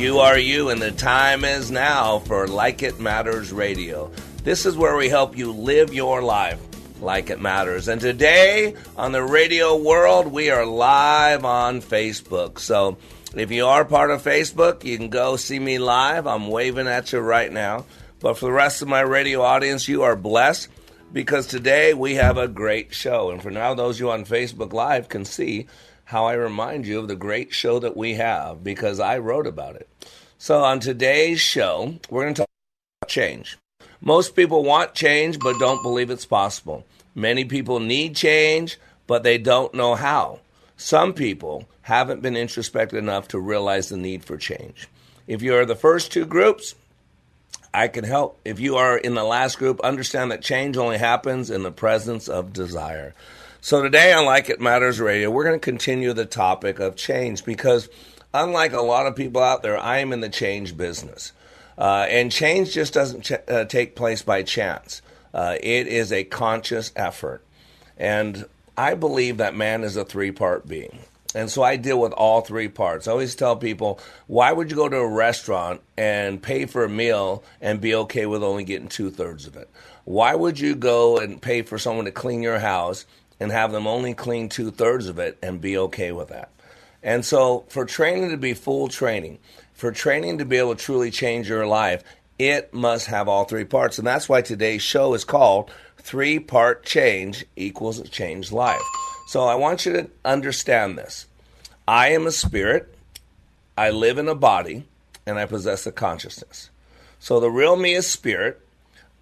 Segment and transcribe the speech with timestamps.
[0.00, 4.10] You are you, and the time is now for Like It Matters Radio.
[4.42, 6.58] This is where we help you live your life
[7.02, 7.86] like it matters.
[7.86, 12.60] And today on the radio world, we are live on Facebook.
[12.60, 12.96] So
[13.34, 16.26] if you are part of Facebook, you can go see me live.
[16.26, 17.84] I'm waving at you right now.
[18.20, 20.68] But for the rest of my radio audience, you are blessed
[21.12, 23.32] because today we have a great show.
[23.32, 25.66] And for now, those you on Facebook Live can see
[26.10, 29.76] how I remind you of the great show that we have because I wrote about
[29.76, 29.88] it.
[30.38, 32.48] So, on today's show, we're going to talk
[33.00, 33.56] about change.
[34.00, 36.84] Most people want change but don't believe it's possible.
[37.14, 40.40] Many people need change but they don't know how.
[40.76, 44.88] Some people haven't been introspective enough to realize the need for change.
[45.28, 46.74] If you are the first two groups,
[47.72, 48.40] I can help.
[48.44, 52.28] If you are in the last group, understand that change only happens in the presence
[52.28, 53.14] of desire.
[53.62, 57.44] So today on Like It Matters Radio, we're going to continue the topic of change
[57.44, 57.90] because
[58.32, 61.32] unlike a lot of people out there, I am in the change business.
[61.76, 65.02] Uh, and change just doesn't ch- uh, take place by chance.
[65.34, 67.44] Uh, it is a conscious effort.
[67.98, 68.46] And
[68.78, 70.98] I believe that man is a three part being.
[71.34, 73.06] And so I deal with all three parts.
[73.06, 76.88] I always tell people, why would you go to a restaurant and pay for a
[76.88, 79.68] meal and be okay with only getting two thirds of it?
[80.04, 83.04] Why would you go and pay for someone to clean your house
[83.40, 86.50] and have them only clean two thirds of it and be okay with that.
[87.02, 89.38] And so, for training to be full training,
[89.72, 92.04] for training to be able to truly change your life,
[92.38, 93.98] it must have all three parts.
[93.98, 98.82] And that's why today's show is called Three Part Change Equals Changed Life.
[99.28, 101.26] So, I want you to understand this
[101.88, 102.94] I am a spirit,
[103.78, 104.84] I live in a body,
[105.26, 106.68] and I possess a consciousness.
[107.18, 108.60] So, the real me is spirit,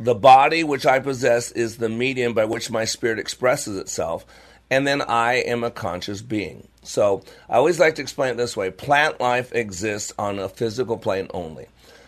[0.01, 4.25] the body which I possess is the medium by which my spirit expresses itself,
[4.71, 6.69] and then I am a conscious being.
[6.83, 10.99] So I always like to explain it this way plant life exists on a physical
[10.99, 11.67] plane only.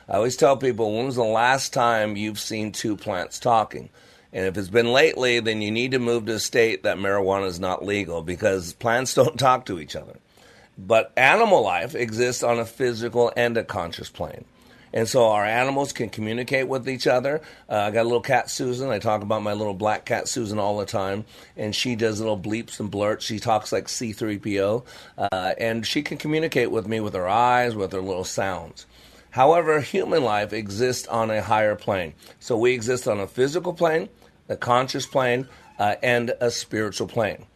[0.08, 3.90] I always tell people when was the last time you've seen two plants talking?
[4.32, 7.46] And if it's been lately, then you need to move to a state that marijuana
[7.46, 10.18] is not legal because plants don't talk to each other.
[10.78, 14.44] But animal life exists on a physical and a conscious plane.
[14.92, 17.40] And so our animals can communicate with each other.
[17.68, 18.90] Uh, I got a little cat, Susan.
[18.90, 21.24] I talk about my little black cat, Susan, all the time.
[21.56, 23.24] And she does little bleeps and blurts.
[23.24, 24.84] She talks like C3PO.
[25.16, 28.86] Uh, and she can communicate with me with her eyes, with her little sounds.
[29.30, 32.14] However, human life exists on a higher plane.
[32.40, 34.08] So we exist on a physical plane,
[34.48, 35.46] a conscious plane,
[35.78, 37.46] uh, and a spiritual plane.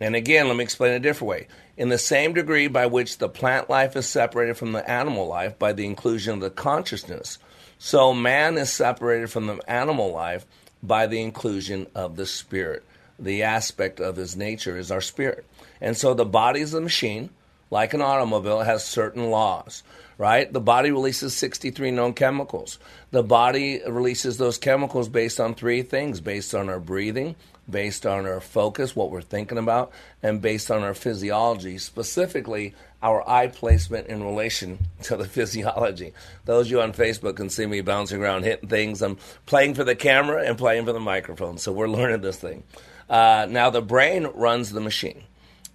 [0.00, 1.48] And again, let me explain it a different way.
[1.76, 5.58] In the same degree by which the plant life is separated from the animal life
[5.58, 7.38] by the inclusion of the consciousness,
[7.78, 10.46] so man is separated from the animal life
[10.82, 12.84] by the inclusion of the spirit.
[13.18, 15.44] The aspect of his nature is our spirit.
[15.80, 17.30] And so the body is a machine,
[17.70, 19.82] like an automobile, it has certain laws,
[20.16, 20.52] right?
[20.52, 22.78] The body releases 63 known chemicals.
[23.10, 27.34] The body releases those chemicals based on three things based on our breathing,
[27.68, 29.92] based on our focus, what we're thinking about,
[30.22, 36.12] and based on our physiology, specifically our eye placement in relation to the physiology.
[36.44, 39.02] Those of you on Facebook can see me bouncing around, hitting things.
[39.02, 42.62] I'm playing for the camera and playing for the microphone, so we're learning this thing.
[43.08, 45.24] Uh, now, the brain runs the machine,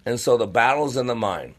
[0.04, 1.54] and so the battle's in the mind.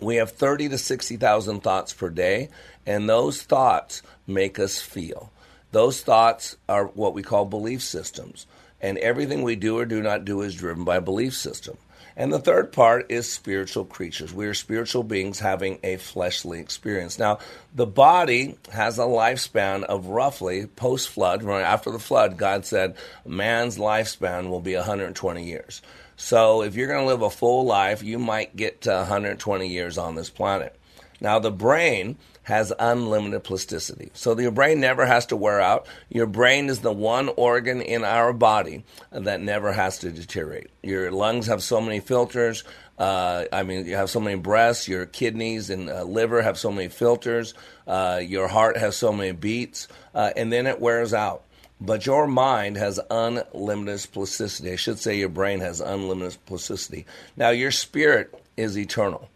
[0.00, 2.48] We have 30 to 60,000 thoughts per day,
[2.86, 5.30] and those thoughts make us feel.
[5.72, 8.46] Those thoughts are what we call belief systems
[8.80, 11.76] and everything we do or do not do is driven by a belief system.
[12.18, 14.34] And the third part is spiritual creatures.
[14.34, 17.16] We are spiritual beings having a fleshly experience.
[17.16, 17.38] Now,
[17.72, 22.96] the body has a lifespan of roughly post flood, right after the flood, God said
[23.24, 25.80] man's lifespan will be 120 years.
[26.16, 29.96] So if you're going to live a full life, you might get to 120 years
[29.96, 30.74] on this planet.
[31.20, 32.16] Now, the brain
[32.48, 34.10] has unlimited plasticity.
[34.14, 35.86] So your brain never has to wear out.
[36.08, 40.70] Your brain is the one organ in our body that never has to deteriorate.
[40.82, 42.64] Your lungs have so many filters.
[42.98, 44.88] Uh, I mean, you have so many breasts.
[44.88, 47.52] Your kidneys and uh, liver have so many filters.
[47.86, 51.44] Uh, your heart has so many beats, uh, and then it wears out.
[51.82, 54.72] But your mind has unlimited plasticity.
[54.72, 57.04] I should say your brain has unlimited plasticity.
[57.36, 59.28] Now, your spirit is eternal.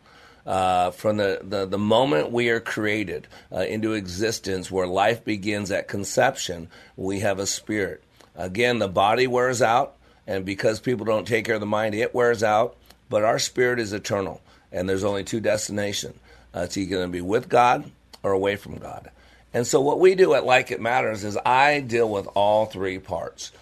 [0.45, 5.71] Uh, from the, the, the, moment we are created uh, into existence, where life begins
[5.71, 8.03] at conception, we have a spirit.
[8.35, 9.95] Again, the body wears out,
[10.27, 12.77] and because people don't take care of the mind, it wears out,
[13.09, 14.41] but our spirit is eternal,
[14.73, 16.19] and there's only two destinations.
[16.55, 17.91] Uh, it's either going to be with God
[18.25, 19.11] or away from God.
[19.55, 22.99] And so, what we do at Like It Matters is I deal with all three
[22.99, 23.53] parts.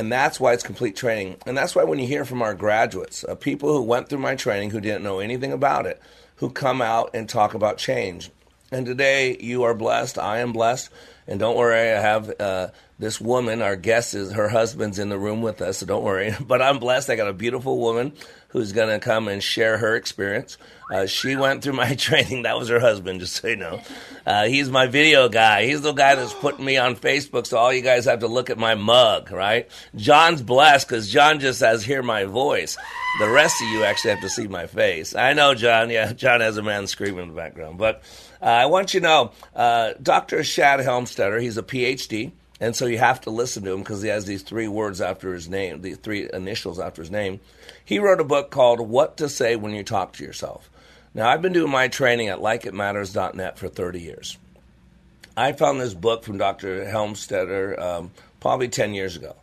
[0.00, 1.36] And that's why it's complete training.
[1.44, 4.34] And that's why when you hear from our graduates, uh, people who went through my
[4.34, 6.00] training who didn't know anything about it,
[6.40, 8.30] who come out and talk about change.
[8.72, 10.18] And today you are blessed.
[10.18, 10.90] I am blessed.
[11.26, 12.68] And don't worry, I have uh,
[12.98, 16.34] this woman, our guest is her husband's in the room with us, so don't worry.
[16.46, 17.08] But I'm blessed.
[17.08, 18.12] I got a beautiful woman
[18.48, 20.58] who's going to come and share her experience.
[20.92, 22.42] Uh, she went through my training.
[22.42, 23.80] That was her husband, just so you know.
[24.26, 25.66] Uh, he's my video guy.
[25.66, 28.50] He's the guy that's putting me on Facebook, so all you guys have to look
[28.50, 29.70] at my mug, right?
[29.94, 32.76] John's blessed because John just has hear my voice.
[33.20, 35.14] The rest of you actually have to see my face.
[35.14, 35.90] I know, John.
[35.90, 37.78] Yeah, John has a man screaming in the background.
[37.78, 38.02] But
[38.42, 40.42] uh, I want you to know, uh, Dr.
[40.44, 42.32] Shad Helmstetter, he's a PhD.
[42.62, 45.32] And so you have to listen to him because he has these three words after
[45.32, 47.40] his name, the three initials after his name.
[47.82, 50.68] He wrote a book called What to Say When You Talk to Yourself.
[51.14, 54.38] Now, I've been doing my training at likeitmatters.net for 30 years.
[55.36, 56.84] I found this book from Dr.
[56.84, 58.10] Helmstetter um,
[58.40, 59.34] probably 10 years ago.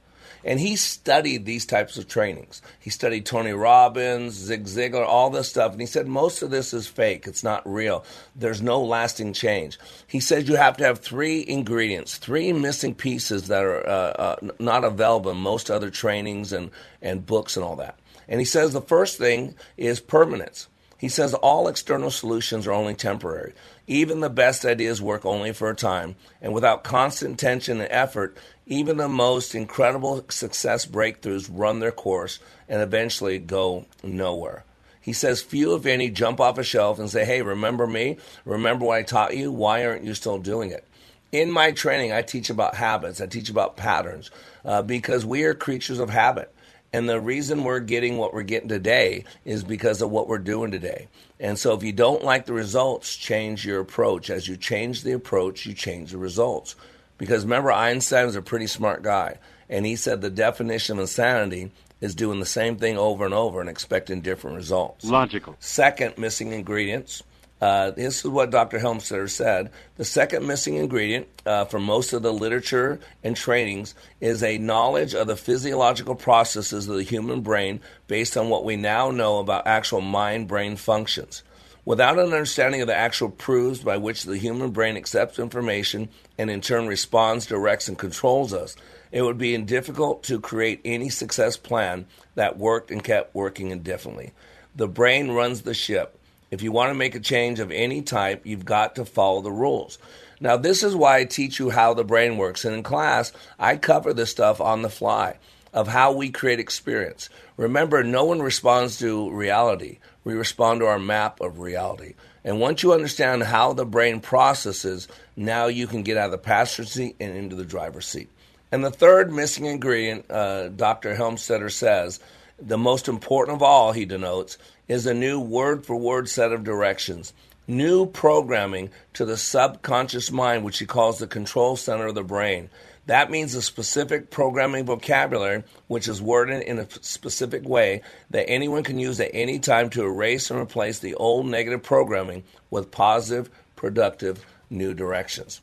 [0.44, 2.62] And he studied these types of trainings.
[2.80, 5.72] He studied Tony Robbins, Zig Ziglar, all this stuff.
[5.72, 7.28] And he said most of this is fake.
[7.28, 8.06] It's not real.
[8.36, 9.80] There's no lasting change.
[10.08, 14.36] He says you have to have three ingredients, three missing pieces that are uh, uh,
[14.60, 18.00] not available in most other trainings and, and books and all that.
[18.28, 20.68] And he says the first thing is permanence.
[20.98, 23.54] He says all external solutions are only temporary.
[23.86, 28.36] Even the best ideas work only for a time, and without constant tension and effort,
[28.66, 34.64] even the most incredible success breakthroughs run their course and eventually go nowhere.
[35.00, 38.18] He says, Few, if any, jump off a shelf and say, Hey, remember me?
[38.44, 39.52] Remember what I taught you?
[39.52, 40.86] Why aren't you still doing it?
[41.32, 44.32] In my training, I teach about habits, I teach about patterns,
[44.66, 46.54] uh, because we are creatures of habit.
[46.94, 50.72] And the reason we're getting what we're getting today is because of what we're doing
[50.72, 51.08] today.
[51.40, 54.30] And so if you don't like the results, change your approach.
[54.30, 56.76] As you change the approach, you change the results.
[57.18, 59.38] Because remember, Einstein was a pretty smart guy.
[59.70, 63.60] And he said the definition of insanity is doing the same thing over and over
[63.60, 65.04] and expecting different results.
[65.04, 65.56] Logical.
[65.60, 67.24] Second missing ingredients
[67.60, 68.80] uh, this is what Dr.
[68.80, 69.72] Helmstetter said.
[69.96, 75.16] The second missing ingredient uh, for most of the literature and trainings is a knowledge
[75.16, 79.66] of the physiological processes of the human brain based on what we now know about
[79.66, 81.42] actual mind brain functions.
[81.84, 86.52] Without an understanding of the actual proofs by which the human brain accepts information and
[86.52, 88.76] in turn responds, directs, and controls us,
[89.12, 92.06] it would be difficult to create any success plan
[92.36, 94.34] that worked and kept working indefinitely.
[94.76, 96.17] The brain runs the ship.
[96.50, 99.52] If you want to make a change of any type, you've got to follow the
[99.52, 99.98] rules.
[100.40, 102.64] Now, this is why I teach you how the brain works.
[102.64, 105.38] And in class, I cover this stuff on the fly
[105.74, 107.30] of how we create experience.
[107.58, 110.00] Remember, no one responds to reality.
[110.24, 112.16] We respond to our map of reality.
[112.44, 116.38] And once you understand how the brain processes, now you can get out of the
[116.38, 118.30] passenger seat and into the driver's seat.
[118.72, 121.16] And the third missing ingredient, uh, Dr.
[121.16, 122.20] Helmstetter says,
[122.60, 126.64] the most important of all, he denotes, is a new word for word set of
[126.64, 127.34] directions,
[127.68, 132.70] new programming to the subconscious mind, which he calls the control center of the brain.
[133.06, 138.84] That means a specific programming vocabulary, which is worded in a specific way that anyone
[138.84, 143.50] can use at any time to erase and replace the old negative programming with positive,
[143.78, 145.62] productive, new directions.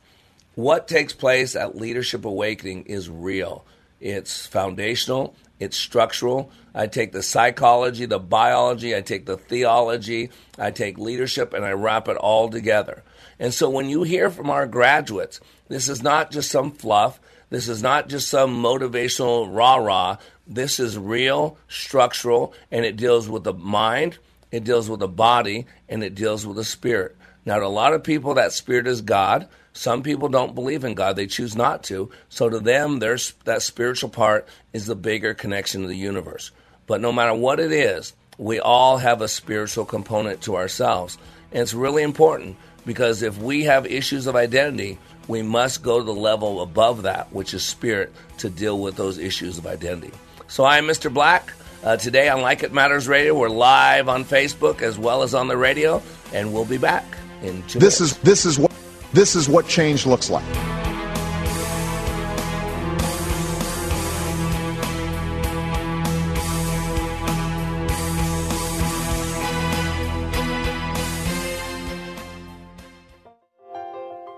[0.55, 3.65] What takes place at Leadership Awakening is real.
[3.99, 6.51] It's foundational, it's structural.
[6.73, 11.71] I take the psychology, the biology, I take the theology, I take leadership, and I
[11.71, 13.03] wrap it all together.
[13.39, 17.19] And so when you hear from our graduates, this is not just some fluff.
[17.49, 20.17] This is not just some motivational rah rah.
[20.47, 24.17] This is real, structural, and it deals with the mind,
[24.51, 27.15] it deals with the body, and it deals with the spirit.
[27.45, 29.47] Now, to a lot of people, that spirit is God.
[29.75, 32.09] Some people don't believe in God; they choose not to.
[32.29, 36.51] So, to them, there's that spiritual part is the bigger connection to the universe.
[36.87, 41.17] But no matter what it is, we all have a spiritual component to ourselves.
[41.51, 42.55] And it's really important
[42.85, 47.33] because if we have issues of identity, we must go to the level above that,
[47.33, 50.11] which is spirit, to deal with those issues of identity.
[50.47, 51.13] So I'm Mr.
[51.13, 51.51] Black.
[51.83, 55.47] Uh, today on Like It Matters Radio, we're live on Facebook as well as on
[55.47, 56.01] the radio,
[56.33, 57.05] and we'll be back
[57.43, 58.17] in two This minutes.
[58.17, 58.71] is this is what
[59.15, 60.43] this is what change looks like.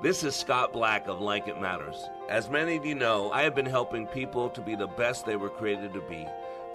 [0.03, 1.97] This is Scott Black of Like It Matters.
[2.29, 5.35] As many of you know, I have been helping people to be the best they
[5.35, 6.25] were created to be.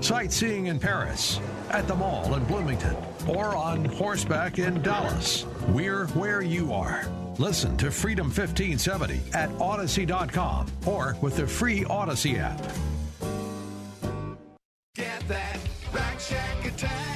[0.00, 1.40] Sightseeing in Paris,
[1.70, 5.46] at the mall in Bloomington, or on horseback in Dallas.
[5.68, 7.06] We're where you are.
[7.38, 12.60] Listen to Freedom 1570 at Audacy.com or with the free Audacy app.
[14.94, 15.58] Get that
[15.92, 16.16] Rack
[16.64, 17.15] attack,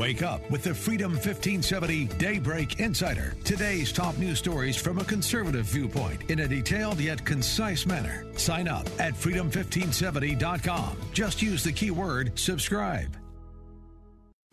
[0.00, 3.34] Wake up with the Freedom 1570 Daybreak Insider.
[3.44, 8.24] Today's top news stories from a conservative viewpoint in a detailed yet concise manner.
[8.34, 10.96] Sign up at freedom1570.com.
[11.12, 13.14] Just use the keyword subscribe.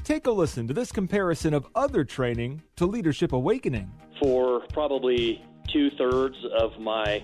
[0.04, 3.90] Take a listen to this comparison of other training to Leadership Awakening.
[4.22, 7.24] For probably two thirds of my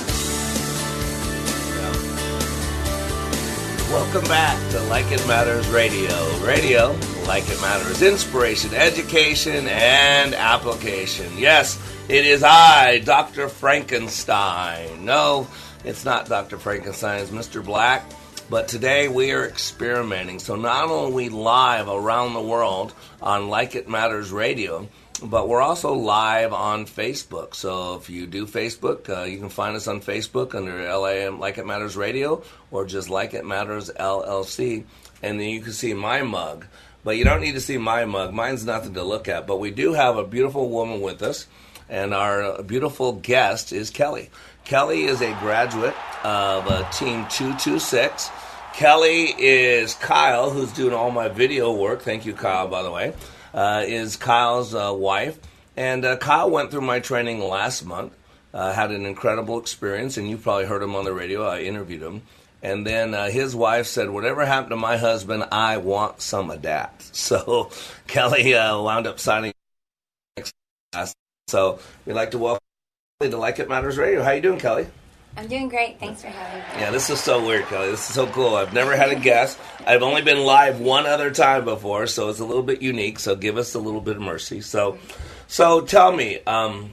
[3.91, 6.39] Welcome back to Like It Matters Radio.
[6.45, 11.37] Radio, like it matters, inspiration, education, and application.
[11.37, 13.49] Yes, it is I, Dr.
[13.49, 15.03] Frankenstein.
[15.03, 15.45] No,
[15.83, 16.57] it's not Dr.
[16.57, 17.63] Frankenstein, it's Mr.
[17.63, 18.05] Black.
[18.49, 20.39] But today we are experimenting.
[20.39, 24.87] So not only we live around the world on Like It Matters Radio,
[25.23, 27.53] but we're also live on Facebook.
[27.53, 31.57] So if you do Facebook, uh, you can find us on Facebook under LAM Like
[31.57, 34.83] It Matters Radio or just Like It Matters LLC.
[35.21, 36.65] And then you can see my mug.
[37.03, 38.33] But you don't need to see my mug.
[38.33, 39.47] Mine's nothing to look at.
[39.47, 41.47] But we do have a beautiful woman with us.
[41.89, 44.29] And our beautiful guest is Kelly.
[44.65, 48.29] Kelly is a graduate of uh, Team 226.
[48.73, 52.01] Kelly is Kyle, who's doing all my video work.
[52.01, 53.13] Thank you, Kyle, by the way
[53.53, 55.39] uh, is Kyle's uh, wife.
[55.77, 58.13] And uh, Kyle went through my training last month,
[58.53, 61.47] uh, had an incredible experience, and you probably heard him on the radio.
[61.47, 62.23] I interviewed him.
[62.63, 66.61] And then uh, his wife said, Whatever happened to my husband, I want some of
[66.63, 66.93] that.
[67.13, 67.71] So
[68.07, 69.53] Kelly uh, wound up signing.
[71.47, 72.61] So we'd like to welcome
[73.19, 74.23] Kelly to Like It Matters Radio.
[74.23, 74.87] How you doing, Kelly?
[75.37, 75.99] I'm doing great.
[75.99, 76.81] Thanks for having me.
[76.81, 77.89] Yeah, this is so weird, Kelly.
[77.91, 78.55] This is so cool.
[78.55, 79.57] I've never had a guest.
[79.85, 83.17] I've only been live one other time before, so it's a little bit unique.
[83.19, 84.61] So give us a little bit of mercy.
[84.61, 84.97] So,
[85.47, 86.91] so tell me, um,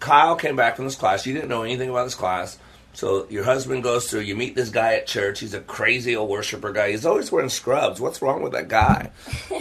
[0.00, 1.26] Kyle came back from this class.
[1.26, 2.58] You didn't know anything about this class.
[2.92, 4.20] So your husband goes through.
[4.20, 5.40] You meet this guy at church.
[5.40, 6.90] He's a crazy old worshiper guy.
[6.90, 8.00] He's always wearing scrubs.
[8.00, 9.10] What's wrong with that guy?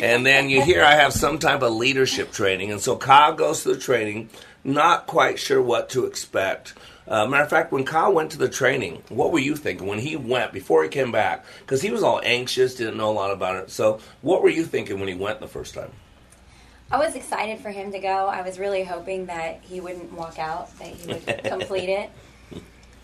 [0.01, 3.63] and then you hear I have some type of leadership training, and so Kyle goes
[3.63, 4.29] through the training,
[4.63, 6.73] not quite sure what to expect.
[7.13, 9.99] Uh, matter of fact, when Kyle went to the training, what were you thinking when
[9.99, 11.45] he went before he came back?
[11.59, 13.69] Because he was all anxious, didn't know a lot about it.
[13.69, 15.91] So, what were you thinking when he went the first time?
[16.91, 18.25] I was excited for him to go.
[18.25, 22.09] I was really hoping that he wouldn't walk out, that he would complete it.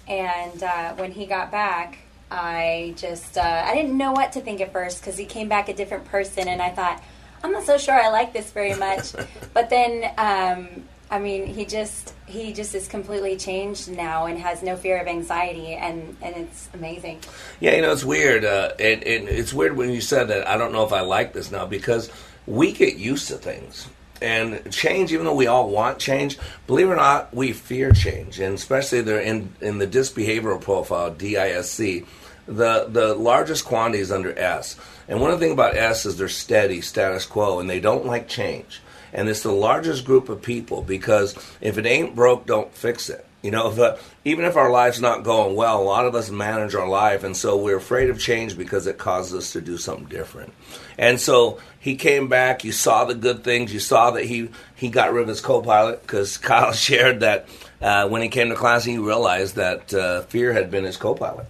[0.08, 2.00] And uh, when he got back,
[2.32, 5.70] I just uh, I didn't know what to think at first because he came back
[5.70, 7.04] a different person, and I thought
[7.44, 9.14] I'm not so sure I like this very much.
[9.54, 14.62] but then, um, I mean, he just he just is completely changed now and has
[14.62, 17.20] no fear of anxiety, and and it's amazing.
[17.60, 18.46] Yeah, you know, it's weird.
[18.46, 20.48] Uh, and, and it's weird when you said that.
[20.48, 22.12] I don't know if I like this now because
[22.46, 23.88] we get used to things.
[24.22, 26.38] And change, even though we all want change,
[26.68, 28.40] believe it or not, we fear change.
[28.40, 32.06] And especially they're in, in the DISC behavioral profile, DISC,
[32.46, 34.76] the, the largest quantity is under S.
[35.08, 38.06] And one of the things about S is they're steady, status quo, and they don't
[38.06, 38.82] like change.
[39.14, 43.26] And it's the largest group of people because if it ain't broke, don't fix it.
[43.42, 46.30] You know, if, uh, even if our life's not going well, a lot of us
[46.30, 49.78] manage our life, and so we're afraid of change because it causes us to do
[49.78, 50.54] something different.
[50.98, 52.64] And so he came back.
[52.64, 53.74] You saw the good things.
[53.74, 57.48] You saw that he he got rid of his co-pilot because Kyle shared that
[57.82, 61.46] uh, when he came to class, he realized that uh, fear had been his co-pilot.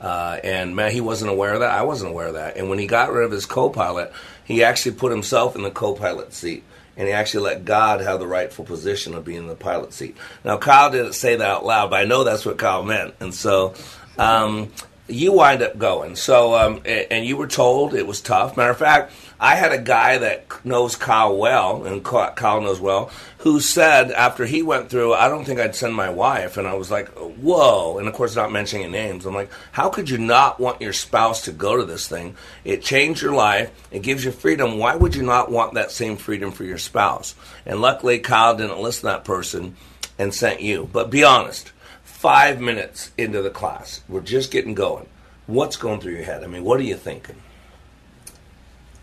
[0.00, 1.70] Uh, and man, he wasn't aware of that.
[1.70, 2.56] I wasn't aware of that.
[2.56, 4.12] And when he got rid of his co-pilot,
[4.44, 6.64] he actually put himself in the co-pilot seat
[6.96, 10.16] and he actually let God have the rightful position of being in the pilot seat.
[10.44, 13.14] Now, Kyle didn't say that out loud, but I know that's what Kyle meant.
[13.20, 13.74] And so
[14.18, 14.70] um,
[15.08, 16.16] you wind up going.
[16.16, 18.56] So, um, and you were told it was tough.
[18.56, 23.10] Matter of fact, I had a guy that knows Kyle well, and Kyle knows well,
[23.38, 26.58] who said after he went through, I don't think I'd send my wife.
[26.58, 27.96] And I was like, whoa.
[27.96, 29.24] And of course, not mentioning names.
[29.24, 32.36] I'm like, how could you not want your spouse to go to this thing?
[32.64, 34.76] It changed your life, it gives you freedom.
[34.76, 37.34] Why would you not want that same freedom for your spouse?
[37.64, 39.74] And luckily, Kyle didn't listen to that person
[40.18, 40.86] and sent you.
[40.92, 41.72] But be honest,
[42.02, 45.08] five minutes into the class, we're just getting going.
[45.46, 46.44] What's going through your head?
[46.44, 47.36] I mean, what are you thinking?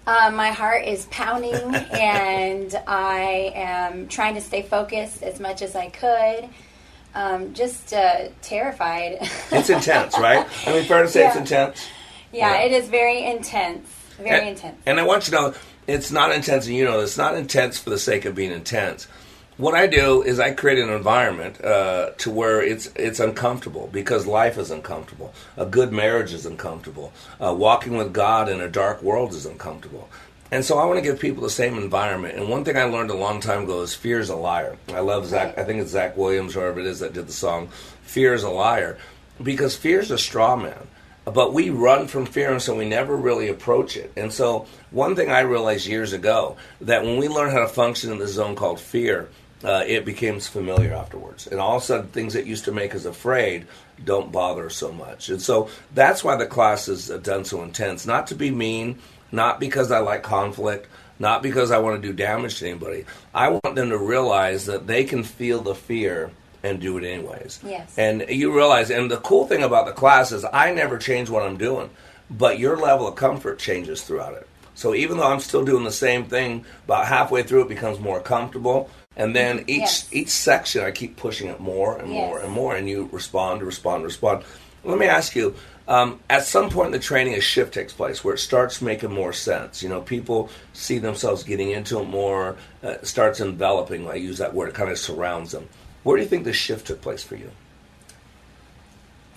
[0.08, 1.54] Uh, my heart is pounding,
[1.92, 6.48] and I am trying to stay focused as much as I could.
[7.14, 9.18] Um, just uh, terrified.
[9.52, 10.48] it's intense, right?
[10.66, 11.28] I mean, fair to say Yeah.
[11.28, 11.88] it's intense.
[12.32, 12.66] Yeah, Yeah.
[12.66, 13.90] it is very intense.
[14.18, 14.82] Very and, intense.
[14.86, 15.54] And I want you to know,
[15.88, 19.08] it's not intense, and you know, it's not intense for the sake of being intense.
[19.58, 24.28] What I do is I create an environment uh, to where it's it's uncomfortable because
[24.28, 25.34] life is uncomfortable.
[25.56, 27.12] A good marriage is uncomfortable.
[27.42, 30.10] Uh, walking with God in a dark world is uncomfortable.
[30.52, 32.38] And so I want to give people the same environment.
[32.38, 34.78] And one thing I learned a long time ago is fear is a liar.
[34.90, 35.58] I love Zach.
[35.58, 37.70] I think it's Zach Williams, or whoever it is that did the song.
[38.04, 39.00] Fear is a liar,
[39.42, 40.88] because fear is a straw man.
[41.26, 44.14] But we run from fear, and so we never really approach it.
[44.16, 48.12] And so one thing I realized years ago that when we learn how to function
[48.12, 49.28] in the zone called fear,
[49.64, 51.48] uh, it becomes familiar afterwards.
[51.48, 53.68] And all of a sudden, things that used to make us afraid
[54.04, 55.30] don't bother us so much.
[55.30, 58.06] And so that's why the class is uh, done so intense.
[58.06, 59.00] Not to be mean,
[59.32, 60.88] not because I like conflict,
[61.20, 63.06] not because I want to do damage to anybody.
[63.34, 66.32] I want them to realize that they can feel the fear
[66.64, 67.60] and do it anyways.
[67.66, 67.98] Yes.
[67.98, 71.44] And you realize, and the cool thing about the class is I never change what
[71.44, 71.90] I'm doing,
[72.30, 74.48] but your level of comfort changes throughout it.
[74.76, 78.20] So even though I'm still doing the same thing, about halfway through it becomes more
[78.20, 78.90] comfortable.
[79.18, 80.08] And then each Yes.
[80.12, 84.04] each section I keep pushing it more and more and more, and you respond, respond,
[84.06, 84.44] respond.
[84.84, 85.56] Let me ask you:
[85.88, 89.12] um, at some point in the training, a shift takes place where it starts making
[89.12, 89.82] more sense.
[89.82, 92.58] You know, people see themselves getting into it more.
[92.84, 94.08] Uh, starts enveloping.
[94.08, 95.68] I use that word; it kind of surrounds them.
[96.04, 97.52] Where do you think the shift took place for you?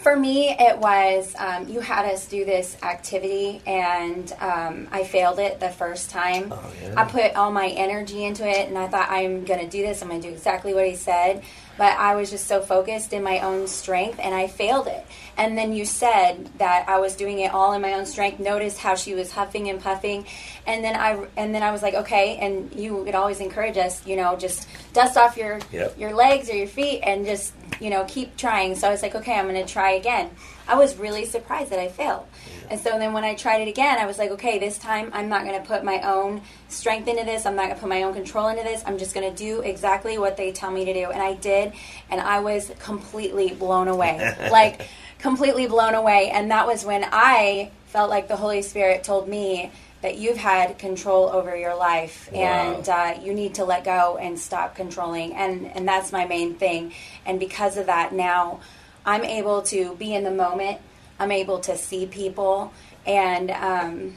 [0.03, 5.39] For me, it was um, you had us do this activity, and um, I failed
[5.39, 6.51] it the first time.
[6.51, 6.95] Oh, yeah.
[6.97, 10.01] I put all my energy into it, and I thought I'm going to do this.
[10.01, 11.43] I'm going to do exactly what he said.
[11.77, 15.07] But I was just so focused in my own strength, and I failed it.
[15.37, 18.41] And then you said that I was doing it all in my own strength.
[18.41, 20.27] Notice how she was huffing and puffing,
[20.67, 22.37] and then I and then I was like, okay.
[22.39, 25.99] And you would always encourage us, you know, just dust off your Yep.
[25.99, 28.75] your legs or your feet and just you know keep trying.
[28.77, 30.31] So i was like okay i'm going to try again.
[30.69, 32.27] I was really surprised that i failed.
[32.71, 35.29] And so then when i tried it again i was like okay this time i'm
[35.29, 37.47] not going to put my own strength into this.
[37.47, 38.83] I'm not going to put my own control into this.
[38.87, 41.11] I'm just going to do exactly what they tell me to do.
[41.11, 41.73] And i did
[42.11, 44.37] and i was completely blown away.
[44.51, 44.89] Like
[45.19, 46.31] completely blown away.
[46.31, 49.71] And that was when i felt like the holy spirit told me
[50.03, 52.41] that you've had control over your life Wow.
[52.41, 55.35] and uh, you need to let go and stop controlling.
[55.35, 56.93] And and that's my main thing.
[57.27, 58.61] And because of that now
[59.05, 60.79] i'm able to be in the moment.
[61.19, 62.73] I'm able to see people.
[63.07, 64.15] And um,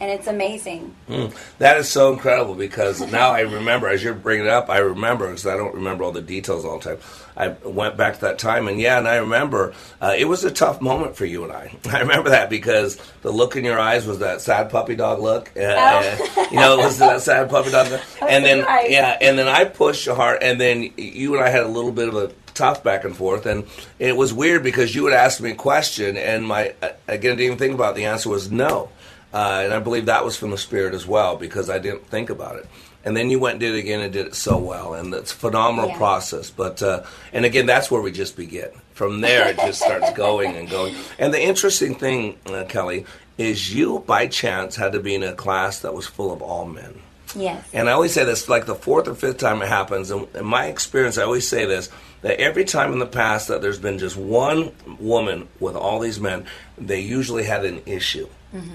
[0.00, 4.46] and it's amazing Mm, that is so incredible because now I remember, as you're bringing
[4.46, 6.98] it up, I remember because I don't remember all the details all the time.
[7.36, 10.50] I went back to that time, and yeah, and I remember uh, it was a
[10.50, 11.76] tough moment for you and I.
[11.92, 15.52] I remember that because the look in your eyes was that sad puppy dog look.
[15.54, 18.00] Uh, uh, you know, it was that sad puppy dog look.
[18.22, 18.90] And then, right.
[18.90, 21.92] yeah, and then I pushed you hard, and then you and I had a little
[21.92, 23.66] bit of a tough back and forth, and
[23.98, 27.40] it was weird because you would ask me a question, and my uh, again, didn't
[27.40, 27.96] even think about it.
[27.96, 28.88] The answer was no.
[29.34, 32.30] Uh, and I believe that was from the Spirit as well because I didn't think
[32.30, 32.66] about it.
[33.04, 35.32] And then you went and did it again and did it so well, and it's
[35.32, 35.96] a phenomenal Yeah.
[35.98, 36.50] process.
[36.50, 37.02] But uh,
[37.34, 38.70] and again, that's where we just begin.
[38.94, 40.94] From there, it just starts going and going.
[41.18, 43.04] And the interesting thing, uh, Kelly,
[43.36, 46.64] is you by chance had to be in a class that was full of all
[46.64, 46.94] men.
[47.34, 50.26] yes And I always say this, like the fourth or fifth time it happens, and
[50.36, 51.90] in my experience, I always say this,
[52.24, 56.18] that every time in the past that there's been just one woman with all these
[56.18, 56.46] men,
[56.78, 58.26] they usually had an issue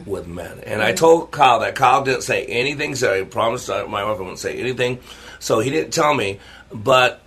[0.06, 0.60] with men.
[0.68, 4.22] And I told Kyle that Kyle didn't say anything, so I promised my wife I
[4.22, 5.00] wouldn't say anything.
[5.40, 6.40] So he didn't tell me,
[6.72, 7.24] but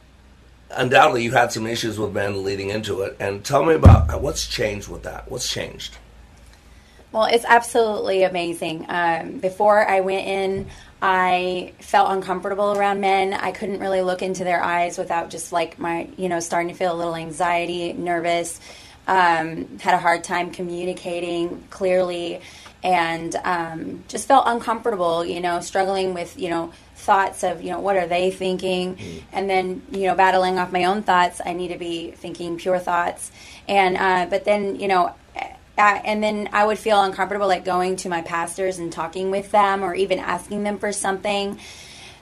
[0.70, 3.16] undoubtedly you had some issues with men leading into it.
[3.18, 5.28] And tell me about what's changed with that.
[5.28, 5.96] What's changed?
[7.10, 8.86] Well, it's absolutely amazing.
[8.88, 10.70] Um, before I went in,
[11.04, 13.34] I felt uncomfortable around men.
[13.34, 16.74] I couldn't really look into their eyes without just like my, you know, starting to
[16.74, 18.60] feel a little anxiety, nervous.
[19.08, 22.40] Um, had a hard time communicating clearly,
[22.84, 25.24] and um, just felt uncomfortable.
[25.24, 29.50] You know, struggling with you know thoughts of you know what are they thinking, and
[29.50, 31.40] then you know battling off my own thoughts.
[31.44, 33.32] I need to be thinking pure thoughts,
[33.66, 35.12] and uh, but then you know
[35.82, 39.82] and then I would feel uncomfortable like going to my pastors and talking with them
[39.82, 41.58] or even asking them for something.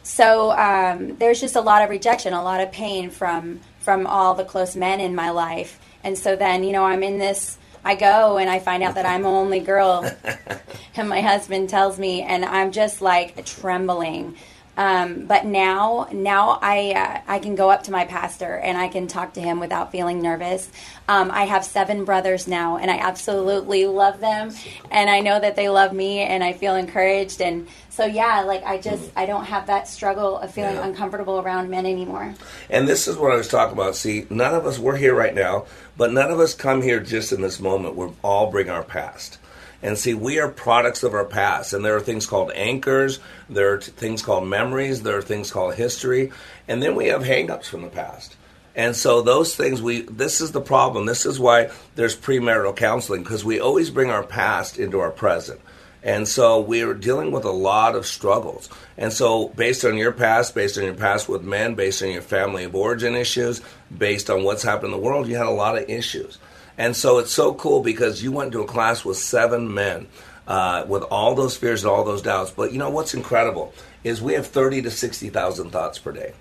[0.03, 4.35] So um, there's just a lot of rejection, a lot of pain from from all
[4.35, 5.81] the close men in my life.
[6.03, 7.59] And so then you know I'm in this.
[7.83, 10.11] I go and I find out that I'm the only girl,
[10.96, 14.37] and my husband tells me, and I'm just like trembling.
[14.81, 18.88] Um, but now, now I uh, I can go up to my pastor and I
[18.88, 20.71] can talk to him without feeling nervous.
[21.07, 24.53] Um, I have seven brothers now, and I absolutely love them,
[24.90, 27.43] and I know that they love me, and I feel encouraged.
[27.43, 30.87] And so, yeah, like I just I don't have that struggle of feeling Yeah.
[30.87, 32.35] uncomfortable around men anymore.
[32.71, 33.97] And this is what I was talking about.
[33.97, 35.66] See, none of us, we're here right now,
[35.99, 37.97] but none of us come here just in this moment.
[37.97, 39.37] We all bring our past.
[39.83, 41.73] And see, we are products of our past.
[41.73, 45.51] And there are things called anchors, there are t- things called memories, there are things
[45.51, 46.33] called history,
[46.69, 48.37] and then we have hangups from the past.
[48.77, 51.07] And so those things we this is the problem.
[51.07, 55.61] This is why there's premarital counseling because we always bring our past into our present.
[56.03, 58.71] And so we're dealing with a lot of struggles.
[58.97, 62.23] And so, based on your past, based on your past with men, based on your
[62.23, 63.61] family of origin issues,
[63.97, 66.38] based on what's happened in the world, you had a lot of issues.
[66.81, 70.09] And so, it's so cool because you went to a class with seven men
[70.49, 72.53] uh, with all those fears and all those doubts.
[72.53, 76.33] But you know what's incredible is we have 30 to 60,000 thoughts per day.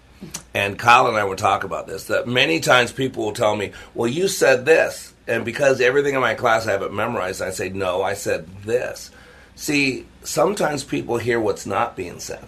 [0.54, 3.74] And Kyle and I were talking about this that many times people will tell me,
[3.94, 5.14] Well, you said this.
[5.28, 8.48] And because everything in my class I have it memorized, I say, No, I said
[8.64, 9.12] this.
[9.56, 12.48] See, sometimes people hear what's not being said.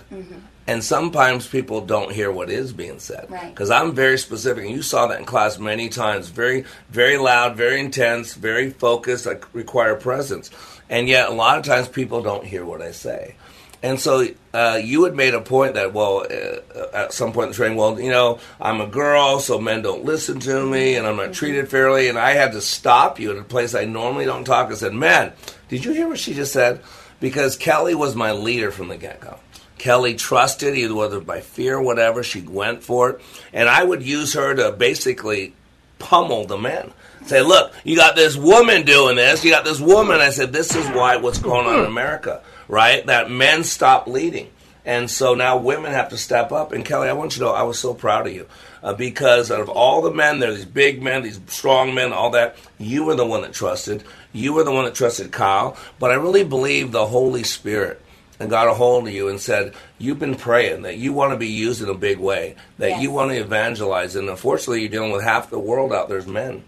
[0.72, 3.30] And sometimes people don't hear what is being said.
[3.30, 3.50] Right.
[3.50, 6.30] Because I'm very specific, and you saw that in class many times.
[6.30, 9.28] Very, very loud, very intense, very focused.
[9.28, 10.50] I require presence.
[10.90, 13.36] And yet, a lot of times people don't hear what I say.
[13.84, 17.52] And so uh, you had made a point that, well, uh, at some point in
[17.52, 21.06] the training, well, you know, I'm a girl, so men don't listen to me, and
[21.06, 22.08] I'm not treated fairly.
[22.08, 24.72] And I had to stop you at a place I normally don't talk.
[24.72, 25.34] I said, man,
[25.68, 26.82] did you hear what she just said?
[27.20, 29.38] Because Kelly was my leader from the get go.
[29.82, 33.22] Kelly trusted, either whether by fear or whatever, she went for it.
[33.52, 35.56] And I would use her to basically
[35.98, 36.94] pummel the men.
[37.26, 39.44] Say, look, you got this woman doing this.
[39.44, 40.22] You got this woman.
[40.22, 43.04] I said, this is why what's going on in America, right?
[43.08, 44.52] That men stop leading.
[44.86, 46.74] And so now women have to step up.
[46.74, 48.46] And Kelly, I want you to know I was so proud of you
[48.84, 52.30] uh, because out of all the men there, these big men, these strong men, all
[52.32, 54.04] that, you were the one that trusted.
[54.32, 55.76] You were the one that trusted Kyle.
[55.98, 58.00] But I really believe the Holy Spirit
[58.42, 61.38] and got a hold of you and said, You've been praying that you want to
[61.38, 63.02] be used in a big way, that Yes.
[63.02, 64.16] you want to evangelize.
[64.16, 66.64] And unfortunately, you're dealing with half the world out there's men.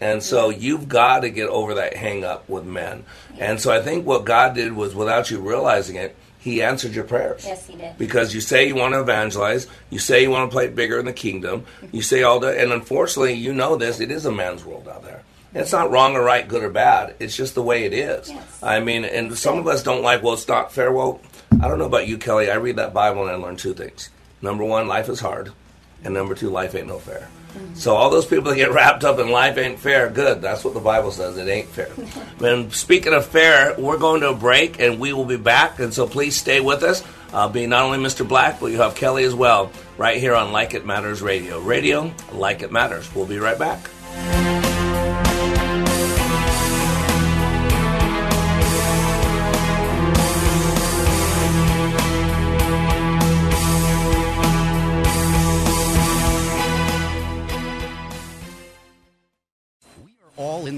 [0.00, 3.04] And so you've got to get over that hang up with men.
[3.40, 7.04] And so I think what God did was, without you realizing it, He answered your
[7.04, 7.44] prayers.
[7.44, 7.98] Yes, he did.
[7.98, 11.06] Because you say you want to evangelize, you say you want to play bigger in
[11.06, 11.96] the kingdom, mm-hmm.
[11.96, 15.02] you say all that, and unfortunately, you know this, it is a man's world out
[15.02, 15.22] there.
[15.56, 17.14] It's not wrong or right, good or bad.
[17.18, 18.30] It's just the way it is.
[18.62, 20.92] I mean, and some of us don't like, well, it's not fair.
[20.92, 21.20] Well,
[21.62, 22.50] I don't know about you, Kelly.
[22.50, 24.10] I read that Bible and I learned two things.
[24.42, 25.52] Number one, life is hard.
[26.04, 27.28] And number two, life ain't no fair.
[27.54, 27.74] Mm-hmm.
[27.74, 30.42] So all those people that get wrapped up in life ain't fair, good.
[30.42, 31.38] That's what the Bible says.
[31.38, 31.90] It ain't fair.
[32.44, 35.78] and speaking of fair, we're going to a break and we will be back.
[35.78, 37.02] And so please stay with us.
[37.32, 38.28] I'll be not only Mr.
[38.28, 41.60] Black, but you have Kelly as well, right here on Like It Matters Radio.
[41.60, 43.12] Radio, like it matters.
[43.14, 44.65] We'll be right back.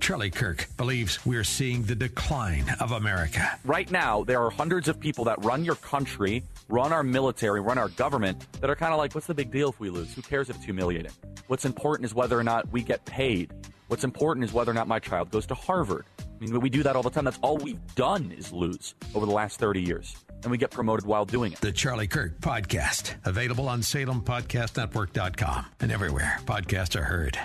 [0.00, 3.58] Charlie Kirk believes we're seeing the decline of America.
[3.64, 7.78] Right now, there are hundreds of people that run your country, run our military, run
[7.78, 10.12] our government that are kind of like, what's the big deal if we lose?
[10.14, 11.12] Who cares if it's humiliating?
[11.48, 13.52] What's important is whether or not we get paid.
[13.88, 16.06] What's important is whether or not my child goes to Harvard.
[16.18, 17.24] I mean, we do that all the time.
[17.24, 20.16] That's all we've done is lose over the last 30 years.
[20.42, 21.60] And we get promoted while doing it.
[21.60, 27.38] The Charlie Kirk Podcast, available on SalemPodcastNetwork.com and everywhere podcasts are heard.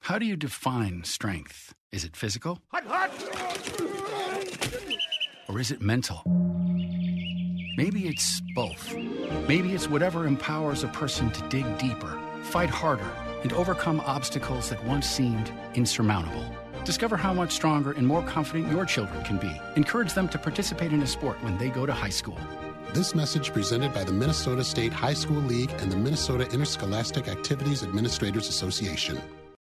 [0.00, 1.74] How do you define strength?
[1.92, 2.58] Is it physical?
[5.48, 6.22] Or is it mental?
[7.76, 8.94] Maybe it's both.
[9.46, 13.08] Maybe it's whatever empowers a person to dig deeper, fight harder,
[13.42, 16.44] and overcome obstacles that once seemed insurmountable.
[16.84, 19.52] Discover how much stronger and more confident your children can be.
[19.76, 22.38] Encourage them to participate in a sport when they go to high school.
[22.92, 27.82] This message presented by the Minnesota State High School League and the Minnesota Interscholastic Activities
[27.82, 29.20] Administrators Association.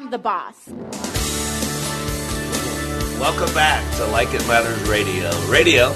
[0.00, 0.66] I'm the boss.
[3.20, 5.30] Welcome back to Like It Matters Radio.
[5.48, 5.94] Radio,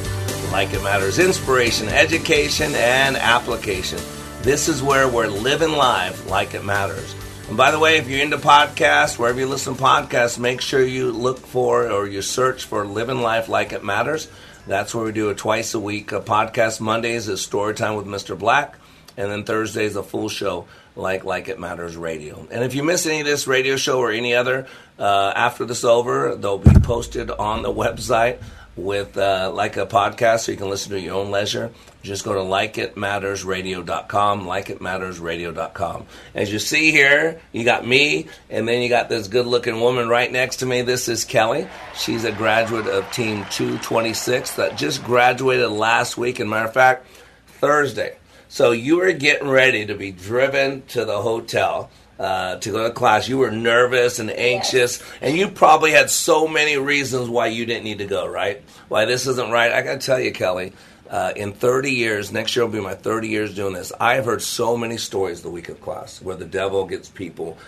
[0.52, 3.98] like it matters, inspiration, education, and application.
[4.42, 7.14] This is where we're living live like it matters.
[7.48, 10.84] And by the way, if you're into podcasts, wherever you listen to podcasts, make sure
[10.84, 14.28] you look for or you search for Living Life Like It Matters.
[14.66, 16.12] That's where we do it twice a week.
[16.12, 18.38] A podcast Mondays is Story Time with Mr.
[18.38, 18.76] Black,
[19.16, 22.46] and then Thursdays a full show like Like It Matters Radio.
[22.50, 24.66] And if you miss any of this radio show or any other
[24.98, 28.38] uh, after this over, they'll be posted on the website
[28.76, 31.70] with uh, like a podcast so you can listen to your own leisure.
[32.02, 36.06] Just go to likeitmattersradio.com, likeitmattersradio.com.
[36.34, 40.08] As you see here, you got me, and then you got this good looking woman
[40.08, 40.82] right next to me.
[40.82, 41.66] This is Kelly.
[41.94, 46.40] She's a graduate of Team 226 that just graduated last week.
[46.40, 47.06] And matter of fact,
[47.46, 48.16] Thursday.
[48.54, 51.90] So you were getting ready to be driven to the hotel
[52.20, 53.26] uh, to go to class.
[53.28, 57.82] You were nervous and anxious, and you probably had so many reasons why you didn't
[57.82, 58.62] need to go, right?
[58.86, 59.72] Why this isn't right.
[59.72, 60.72] I got to tell you, Kelly,
[61.10, 63.92] Uh, in 30 years, next year will be my 30 years doing this.
[63.98, 67.58] I have heard so many stories the week of class where the devil gets people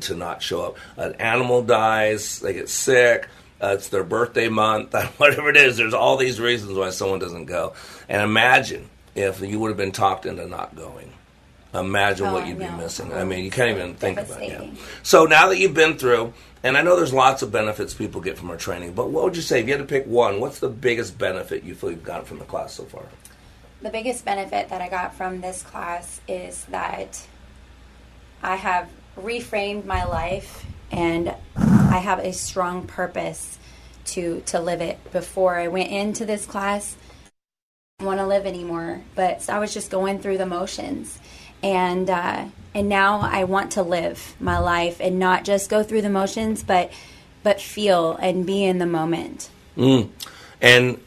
[0.00, 0.76] to not show up.
[0.98, 3.26] An animal dies, they get sick,
[3.62, 5.78] uh, it's their birthday month, whatever it is.
[5.78, 7.72] There's all these reasons why someone doesn't go.
[8.06, 11.12] And imagine if you would have been talked into not going.
[11.74, 13.12] Imagine Oh, what you'd be missing.
[13.12, 14.48] I mean, you can't even think about it.
[14.48, 14.78] Devastating.
[15.02, 18.38] So now that you've been through, and I know there's lots of benefits people get
[18.38, 20.40] from our training, but what would you say if you had to pick one?
[20.40, 23.04] What's the biggest benefit you feel you've gotten from the class so far?
[23.82, 27.26] The biggest benefit that I got from this class is that
[28.42, 33.58] I have reframed my life and I have a strong purpose
[34.06, 34.98] to to live it.
[35.12, 36.96] Before I went into this class,
[38.06, 41.18] want to live anymore, but I was just going through the motions.
[41.62, 46.02] And uh, and now I want to live my life and not just go through
[46.02, 46.92] the motions, but
[47.42, 49.48] but feel and be in the moment.
[49.76, 50.10] Mm.
[50.60, 51.00] And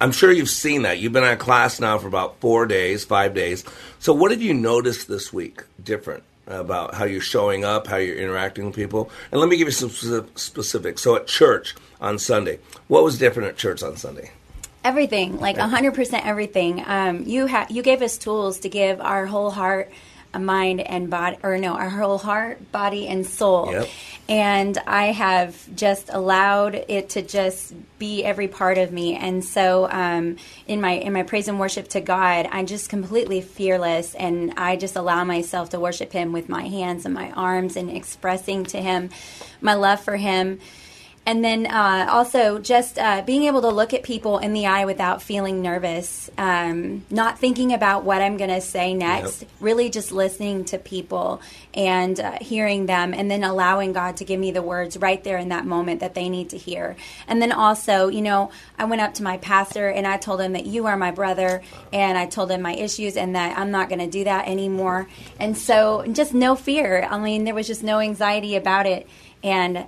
[0.00, 0.98] I'm sure you've seen that.
[1.00, 3.64] You've been in class now for about four days, five days.
[3.98, 8.16] So, what have you noticed this week different about how you're showing up, how you're
[8.16, 9.10] interacting with people?
[9.32, 11.02] And let me give you some speci- specifics.
[11.02, 14.30] So, at church on Sunday, what was different at church on Sunday?
[14.86, 16.80] Everything, like a hundred percent everything.
[16.86, 19.90] Um, you ha- you gave us tools to give our whole heart,
[20.32, 23.72] a mind, and body, or no, our whole heart, body, and soul.
[23.72, 23.88] Yep.
[24.28, 29.16] And I have just allowed it to just be every part of me.
[29.16, 30.36] And so, um,
[30.68, 34.76] in my in my praise and worship to God, I'm just completely fearless, and I
[34.76, 38.80] just allow myself to worship Him with my hands and my arms, and expressing to
[38.80, 39.10] Him
[39.60, 40.60] my love for Him.
[41.26, 44.84] And then uh, also just uh, being able to look at people in the eye
[44.84, 50.12] without feeling nervous, um, not thinking about what I'm going to say next, really just
[50.12, 51.40] listening to people
[51.74, 55.36] and uh, hearing them, and then allowing God to give me the words right there
[55.36, 56.94] in that moment that they need to hear.
[57.26, 60.52] And then also, you know, I went up to my pastor and I told him
[60.52, 61.60] that you are my brother,
[61.92, 65.08] and I told him my issues and that I'm not going to do that anymore.
[65.40, 67.02] And so just no fear.
[67.02, 69.08] I mean, there was just no anxiety about it.
[69.42, 69.86] And